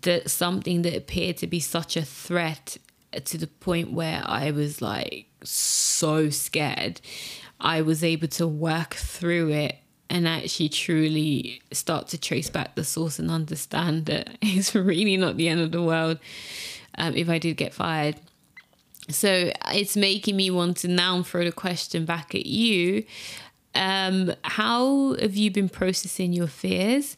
that 0.01 0.29
something 0.29 0.81
that 0.83 0.95
appeared 0.95 1.37
to 1.37 1.47
be 1.47 1.59
such 1.59 1.95
a 1.95 2.03
threat 2.03 2.77
to 3.25 3.37
the 3.37 3.47
point 3.47 3.93
where 3.93 4.23
I 4.25 4.51
was 4.51 4.81
like 4.81 5.27
so 5.43 6.29
scared 6.29 6.99
I 7.59 7.81
was 7.81 8.03
able 8.03 8.27
to 8.29 8.47
work 8.47 8.95
through 8.95 9.51
it 9.51 9.77
and 10.09 10.27
actually 10.27 10.69
truly 10.69 11.61
start 11.71 12.07
to 12.09 12.17
trace 12.17 12.49
back 12.49 12.75
the 12.75 12.83
source 12.83 13.19
and 13.19 13.31
understand 13.31 14.05
that 14.07 14.29
it's 14.41 14.75
really 14.75 15.17
not 15.17 15.37
the 15.37 15.49
end 15.49 15.61
of 15.61 15.71
the 15.71 15.81
world 15.81 16.19
um, 16.97 17.15
if 17.15 17.29
I 17.29 17.37
did 17.37 17.57
get 17.57 17.73
fired 17.73 18.17
so 19.09 19.51
it's 19.73 19.95
making 19.95 20.35
me 20.35 20.49
want 20.49 20.77
to 20.77 20.87
now 20.87 21.21
throw 21.23 21.43
the 21.43 21.51
question 21.51 22.05
back 22.05 22.33
at 22.35 22.45
you. 22.45 23.05
Um, 23.75 24.33
how 24.43 25.15
have 25.15 25.35
you 25.35 25.51
been 25.51 25.69
processing 25.69 26.33
your 26.33 26.47
fears? 26.47 27.17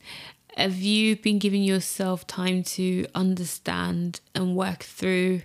Have 0.57 0.75
you 0.77 1.17
been 1.17 1.37
giving 1.37 1.63
yourself 1.63 2.25
time 2.27 2.63
to 2.63 3.05
understand 3.13 4.21
and 4.33 4.55
work 4.55 4.83
through 4.83 5.41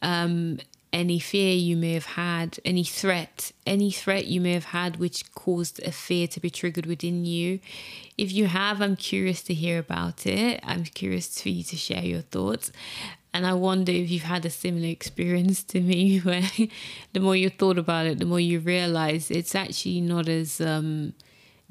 um, 0.00 0.60
any 0.92 1.18
fear 1.18 1.54
you 1.54 1.76
may 1.76 1.94
have 1.94 2.06
had, 2.06 2.58
any 2.64 2.84
threat, 2.84 3.50
any 3.66 3.90
threat 3.90 4.26
you 4.26 4.40
may 4.40 4.52
have 4.52 4.66
had 4.66 4.98
which 4.98 5.32
caused 5.34 5.82
a 5.82 5.90
fear 5.90 6.28
to 6.28 6.38
be 6.38 6.50
triggered 6.50 6.86
within 6.86 7.24
you? 7.24 7.58
If 8.16 8.32
you 8.32 8.46
have, 8.46 8.80
I'm 8.80 8.96
curious 8.96 9.42
to 9.42 9.54
hear 9.54 9.78
about 9.78 10.24
it. 10.24 10.60
I'm 10.62 10.84
curious 10.84 11.40
for 11.40 11.48
you 11.48 11.64
to 11.64 11.76
share 11.76 12.04
your 12.04 12.22
thoughts. 12.22 12.70
And 13.34 13.46
I 13.46 13.52
wonder 13.52 13.92
if 13.92 14.10
you've 14.10 14.22
had 14.22 14.44
a 14.46 14.50
similar 14.50 14.88
experience 14.88 15.62
to 15.64 15.80
me 15.80 16.18
where 16.28 16.42
the 17.12 17.20
more 17.20 17.36
you 17.36 17.50
thought 17.50 17.78
about 17.78 18.06
it, 18.06 18.18
the 18.18 18.24
more 18.24 18.40
you 18.40 18.58
realize 18.60 19.30
it's 19.30 19.54
actually 19.54 20.00
not 20.00 20.28
as 20.28 20.60
um, 20.60 21.14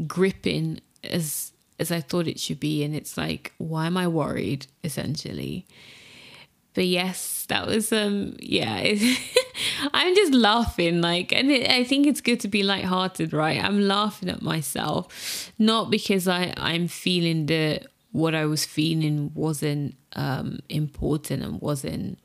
gripping 0.05 0.79
as 1.03 1.51
as 1.79 1.91
I 1.91 2.01
thought 2.01 2.27
it 2.27 2.39
should 2.39 2.59
be. 2.59 2.83
And 2.83 2.95
it's 2.95 3.17
like, 3.17 3.53
why 3.59 3.85
am 3.85 3.97
I 3.97 4.07
worried, 4.07 4.65
essentially? 4.83 5.67
But 6.73 6.85
yes, 6.87 7.45
that 7.49 7.65
was 7.65 7.91
um 7.91 8.35
yeah, 8.39 8.93
I'm 9.93 10.15
just 10.15 10.33
laughing 10.33 11.01
like 11.01 11.33
and 11.33 11.49
it, 11.49 11.67
I 11.69 11.83
think 11.83 12.05
it's 12.05 12.21
good 12.21 12.39
to 12.41 12.47
be 12.47 12.61
lighthearted, 12.61 13.33
right? 13.33 13.63
I'm 13.63 13.81
laughing 13.81 14.29
at 14.29 14.43
myself 14.43 15.51
not 15.57 15.89
because 15.89 16.27
I 16.27 16.53
I'm 16.55 16.87
feeling 16.87 17.47
the 17.47 17.81
what 18.11 18.33
I 18.33 18.45
was 18.45 18.65
feeling 18.65 19.31
wasn't 19.33 19.95
um, 20.13 20.59
important 20.69 21.43
and 21.43 21.61
wasn't 21.61 22.19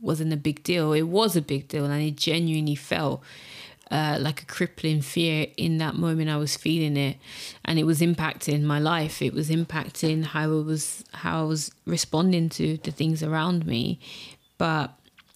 wasn't 0.00 0.32
a 0.32 0.36
big 0.36 0.64
deal. 0.64 0.92
It 0.92 1.02
was 1.02 1.36
a 1.36 1.42
big 1.42 1.68
deal, 1.68 1.84
and 1.84 2.02
it 2.02 2.16
genuinely 2.16 2.74
felt 2.74 3.22
uh, 3.90 4.18
like 4.20 4.42
a 4.42 4.46
crippling 4.46 5.00
fear 5.00 5.46
in 5.56 5.78
that 5.78 5.94
moment. 5.94 6.30
I 6.30 6.36
was 6.36 6.56
feeling 6.56 6.96
it, 6.96 7.18
and 7.64 7.78
it 7.78 7.84
was 7.84 8.00
impacting 8.00 8.62
my 8.62 8.78
life. 8.78 9.22
It 9.22 9.32
was 9.32 9.48
impacting 9.50 10.24
how 10.24 10.44
I 10.44 10.46
was 10.46 11.04
how 11.12 11.42
I 11.42 11.44
was 11.44 11.70
responding 11.86 12.48
to 12.50 12.78
the 12.78 12.90
things 12.90 13.22
around 13.22 13.66
me. 13.66 14.00
But 14.58 14.92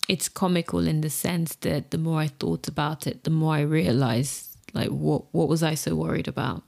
it's 0.08 0.28
comical 0.28 0.86
in 0.86 1.00
the 1.00 1.10
sense 1.10 1.56
that 1.56 1.90
the 1.90 1.98
more 1.98 2.20
I 2.20 2.28
thought 2.28 2.68
about 2.68 3.06
it, 3.06 3.24
the 3.24 3.30
more 3.30 3.54
I 3.54 3.60
realized 3.60 4.56
like 4.72 4.88
what 4.88 5.24
what 5.32 5.48
was 5.48 5.62
I 5.62 5.74
so 5.74 5.94
worried 5.94 6.28
about. 6.28 6.62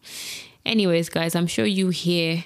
Anyways, 0.66 1.09
guys, 1.09 1.34
I'm 1.34 1.46
sure 1.46 1.64
you 1.64 1.88
hear 1.88 2.44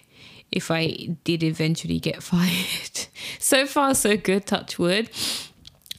if 0.53 0.71
I 0.71 1.17
did 1.25 1.43
eventually 1.43 1.99
get 1.99 2.23
fired. 2.23 3.07
so 3.39 3.67
far, 3.67 3.95
so 3.95 4.17
good. 4.17 4.47
Touch 4.47 4.79
wood. 4.79 5.11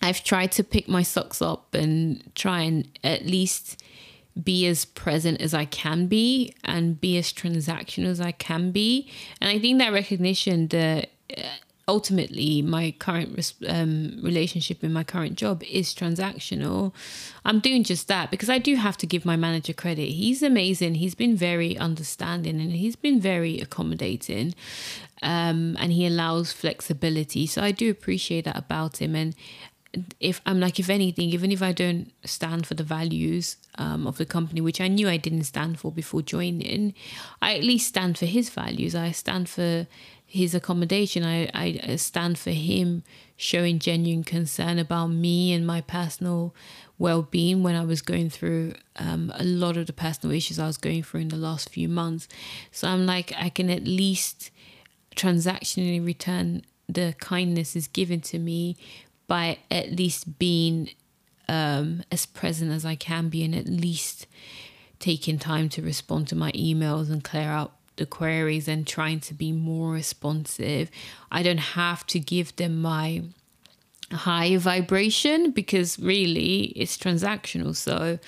I've 0.01 0.23
tried 0.23 0.51
to 0.53 0.63
pick 0.63 0.87
my 0.87 1.01
socks 1.01 1.41
up 1.41 1.73
and 1.73 2.23
try 2.35 2.61
and 2.61 2.87
at 3.03 3.25
least 3.25 3.81
be 4.41 4.65
as 4.65 4.83
present 4.83 5.39
as 5.41 5.53
I 5.53 5.65
can 5.65 6.07
be 6.07 6.55
and 6.63 6.99
be 6.99 7.17
as 7.17 7.31
transactional 7.31 8.07
as 8.07 8.19
I 8.19 8.31
can 8.31 8.71
be. 8.71 9.09
And 9.39 9.49
I 9.49 9.59
think 9.59 9.79
that 9.79 9.93
recognition 9.93 10.67
uh, 10.73 11.03
ultimately 11.87 12.61
my 12.61 12.91
current 12.97 13.53
um, 13.67 14.19
relationship 14.21 14.83
in 14.83 14.93
my 14.93 15.03
current 15.03 15.37
job 15.37 15.63
is 15.63 15.93
transactional. 15.93 16.93
I'm 17.43 17.59
doing 17.59 17.83
just 17.83 18.07
that 18.07 18.31
because 18.31 18.49
I 18.49 18.57
do 18.57 18.75
have 18.75 18.97
to 18.97 19.07
give 19.07 19.25
my 19.25 19.35
manager 19.35 19.73
credit. 19.73 20.09
He's 20.09 20.41
amazing. 20.41 20.95
He's 20.95 21.15
been 21.15 21.35
very 21.35 21.77
understanding 21.77 22.61
and 22.61 22.71
he's 22.71 22.95
been 22.95 23.19
very 23.19 23.59
accommodating. 23.59 24.55
Um, 25.21 25.77
and 25.79 25.93
he 25.93 26.05
allows 26.05 26.51
flexibility. 26.51 27.47
So 27.47 27.61
I 27.61 27.71
do 27.71 27.89
appreciate 27.89 28.45
that 28.45 28.57
about 28.57 29.01
him. 29.01 29.15
And 29.15 29.35
if 30.19 30.41
I'm 30.45 30.59
like, 30.59 30.79
if 30.79 30.89
anything, 30.89 31.29
even 31.29 31.51
if 31.51 31.61
I 31.61 31.71
don't 31.71 32.11
stand 32.25 32.65
for 32.65 32.73
the 32.73 32.83
values 32.83 33.57
um, 33.75 34.07
of 34.07 34.17
the 34.17 34.25
company, 34.25 34.59
which 34.59 34.81
I 34.81 34.87
knew 34.87 35.07
I 35.07 35.17
didn't 35.17 35.43
stand 35.43 35.79
for 35.79 35.91
before 35.91 36.21
joining, 36.21 36.93
I 37.41 37.55
at 37.55 37.63
least 37.63 37.89
stand 37.89 38.17
for 38.17 38.25
his 38.25 38.49
values. 38.49 38.95
I 38.95 39.11
stand 39.11 39.49
for 39.49 39.87
his 40.33 40.55
accommodation. 40.55 41.23
I, 41.23 41.47
I 41.53 41.95
stand 41.97 42.39
for 42.39 42.49
him 42.49 43.03
showing 43.37 43.77
genuine 43.77 44.23
concern 44.23 44.79
about 44.79 45.07
me 45.11 45.53
and 45.53 45.65
my 45.65 45.81
personal 45.81 46.55
well 46.97 47.21
being 47.21 47.61
when 47.61 47.75
I 47.75 47.85
was 47.85 48.01
going 48.01 48.31
through 48.31 48.73
um, 48.95 49.31
a 49.35 49.43
lot 49.43 49.77
of 49.77 49.85
the 49.85 49.93
personal 49.93 50.35
issues 50.35 50.57
I 50.57 50.65
was 50.65 50.77
going 50.77 51.03
through 51.03 51.19
in 51.19 51.27
the 51.27 51.35
last 51.35 51.69
few 51.69 51.87
months. 51.87 52.27
So 52.71 52.87
I'm 52.87 53.05
like, 53.05 53.31
I 53.37 53.49
can 53.49 53.69
at 53.69 53.83
least 53.83 54.49
transactionally 55.15 56.03
return 56.03 56.63
the 56.89 57.13
kindness 57.19 57.75
is 57.75 57.87
given 57.87 58.19
to 58.21 58.39
me 58.39 58.75
by 59.27 59.59
at 59.69 59.91
least 59.91 60.39
being 60.39 60.89
um, 61.47 62.01
as 62.11 62.25
present 62.25 62.71
as 62.71 62.85
I 62.85 62.95
can 62.95 63.29
be 63.29 63.43
and 63.43 63.53
at 63.53 63.67
least 63.67 64.25
taking 64.97 65.37
time 65.37 65.69
to 65.69 65.83
respond 65.83 66.27
to 66.29 66.35
my 66.35 66.51
emails 66.53 67.11
and 67.11 67.23
clear 67.23 67.49
out 67.49 67.73
the 67.95 68.05
queries 68.05 68.67
and 68.67 68.85
trying 68.85 69.19
to 69.21 69.33
be 69.33 69.51
more 69.51 69.91
responsive. 69.91 70.89
I 71.31 71.43
don't 71.43 71.59
have 71.59 72.05
to 72.07 72.19
give 72.19 72.55
them 72.55 72.81
my 72.81 73.23
high 74.11 74.57
vibration 74.57 75.51
because 75.51 75.99
really 75.99 76.65
it's 76.75 76.97
transactional. 76.97 77.75
So 77.75 78.19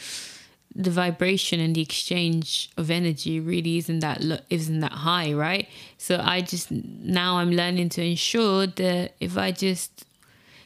the 0.75 0.91
vibration 0.91 1.59
and 1.59 1.75
the 1.75 1.81
exchange 1.81 2.69
of 2.77 2.91
energy 2.91 3.39
really 3.39 3.77
isn't 3.77 3.99
that 3.99 4.21
lo- 4.21 4.39
isn't 4.49 4.81
that 4.81 4.91
high, 4.91 5.33
right? 5.33 5.67
So 5.97 6.19
I 6.21 6.41
just 6.41 6.69
now 6.71 7.37
I'm 7.37 7.51
learning 7.51 7.89
to 7.89 8.03
ensure 8.03 8.67
that 8.67 9.15
if 9.19 9.37
I 9.37 9.51
just 9.51 10.05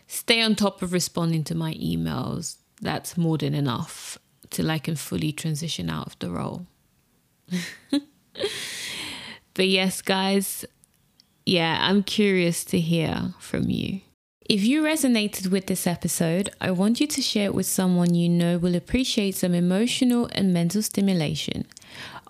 stay 0.09 0.41
on 0.41 0.55
top 0.55 0.81
of 0.81 0.91
responding 0.91 1.43
to 1.45 1.55
my 1.55 1.75
emails. 1.75 2.57
That's 2.81 3.15
more 3.15 3.37
than 3.37 3.53
enough 3.53 4.17
till 4.49 4.71
I 4.71 4.79
can 4.79 4.95
fully 4.95 5.31
transition 5.31 5.89
out 5.89 6.07
of 6.07 6.19
the 6.19 6.31
role. 6.31 6.65
but 9.59 9.67
yes, 9.67 10.01
guys, 10.01 10.63
yeah, 11.45 11.79
I'm 11.81 12.01
curious 12.01 12.63
to 12.63 12.79
hear 12.79 13.33
from 13.39 13.69
you. 13.69 13.99
If 14.45 14.63
you 14.63 14.81
resonated 14.81 15.47
with 15.47 15.65
this 15.65 15.85
episode, 15.85 16.49
I 16.61 16.71
want 16.71 17.01
you 17.01 17.07
to 17.07 17.21
share 17.21 17.47
it 17.47 17.53
with 17.53 17.65
someone 17.65 18.15
you 18.15 18.29
know 18.29 18.57
will 18.57 18.73
appreciate 18.73 19.35
some 19.35 19.53
emotional 19.53 20.29
and 20.31 20.53
mental 20.53 20.81
stimulation. 20.81 21.65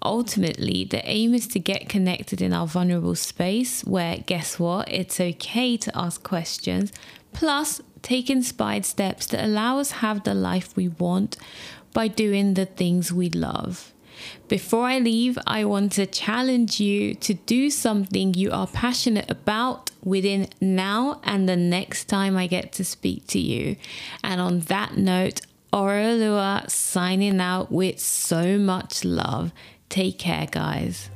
Ultimately, 0.02 0.86
the 0.86 1.08
aim 1.08 1.36
is 1.36 1.46
to 1.50 1.60
get 1.60 1.88
connected 1.88 2.42
in 2.42 2.52
our 2.52 2.66
vulnerable 2.66 3.14
space 3.14 3.84
where, 3.86 4.18
guess 4.26 4.58
what, 4.58 4.92
it's 4.92 5.20
okay 5.20 5.78
to 5.78 5.96
ask 5.96 6.24
questions, 6.24 6.92
plus 7.32 7.80
take 8.02 8.32
inspired 8.32 8.86
steps 8.86 9.28
that 9.28 9.46
allow 9.46 9.78
us 9.78 9.92
have 10.02 10.24
the 10.24 10.34
life 10.34 10.76
we 10.76 10.88
want 10.88 11.38
by 11.94 12.08
doing 12.08 12.56
the 12.56 12.66
things 12.66 13.14
we 13.14 13.30
love. 13.30 13.94
Before 14.48 14.86
I 14.86 15.00
leave, 15.00 15.38
I 15.46 15.66
want 15.66 15.92
to 15.94 16.06
challenge 16.06 16.80
you 16.80 17.14
to 17.16 17.34
do 17.34 17.70
something 17.70 18.34
you 18.34 18.52
are 18.52 18.68
passionate 18.68 19.30
about 19.30 19.92
within 20.04 20.48
now 20.62 21.20
and 21.24 21.48
the 21.48 21.56
next 21.56 22.06
time 22.06 22.38
I 22.38 22.48
get 22.48 22.72
to 22.74 22.84
speak 22.84 23.28
to 23.28 23.40
you. 23.40 23.76
And 24.24 24.40
on 24.40 24.62
that 24.62 24.98
note, 24.98 25.42
Orolua 25.72 26.70
signing 26.70 27.40
out 27.40 27.72
with 27.72 28.00
so 28.00 28.58
much 28.58 29.06
love. 29.06 29.52
Take 29.90 30.18
care, 30.18 30.48
guys. 30.50 31.10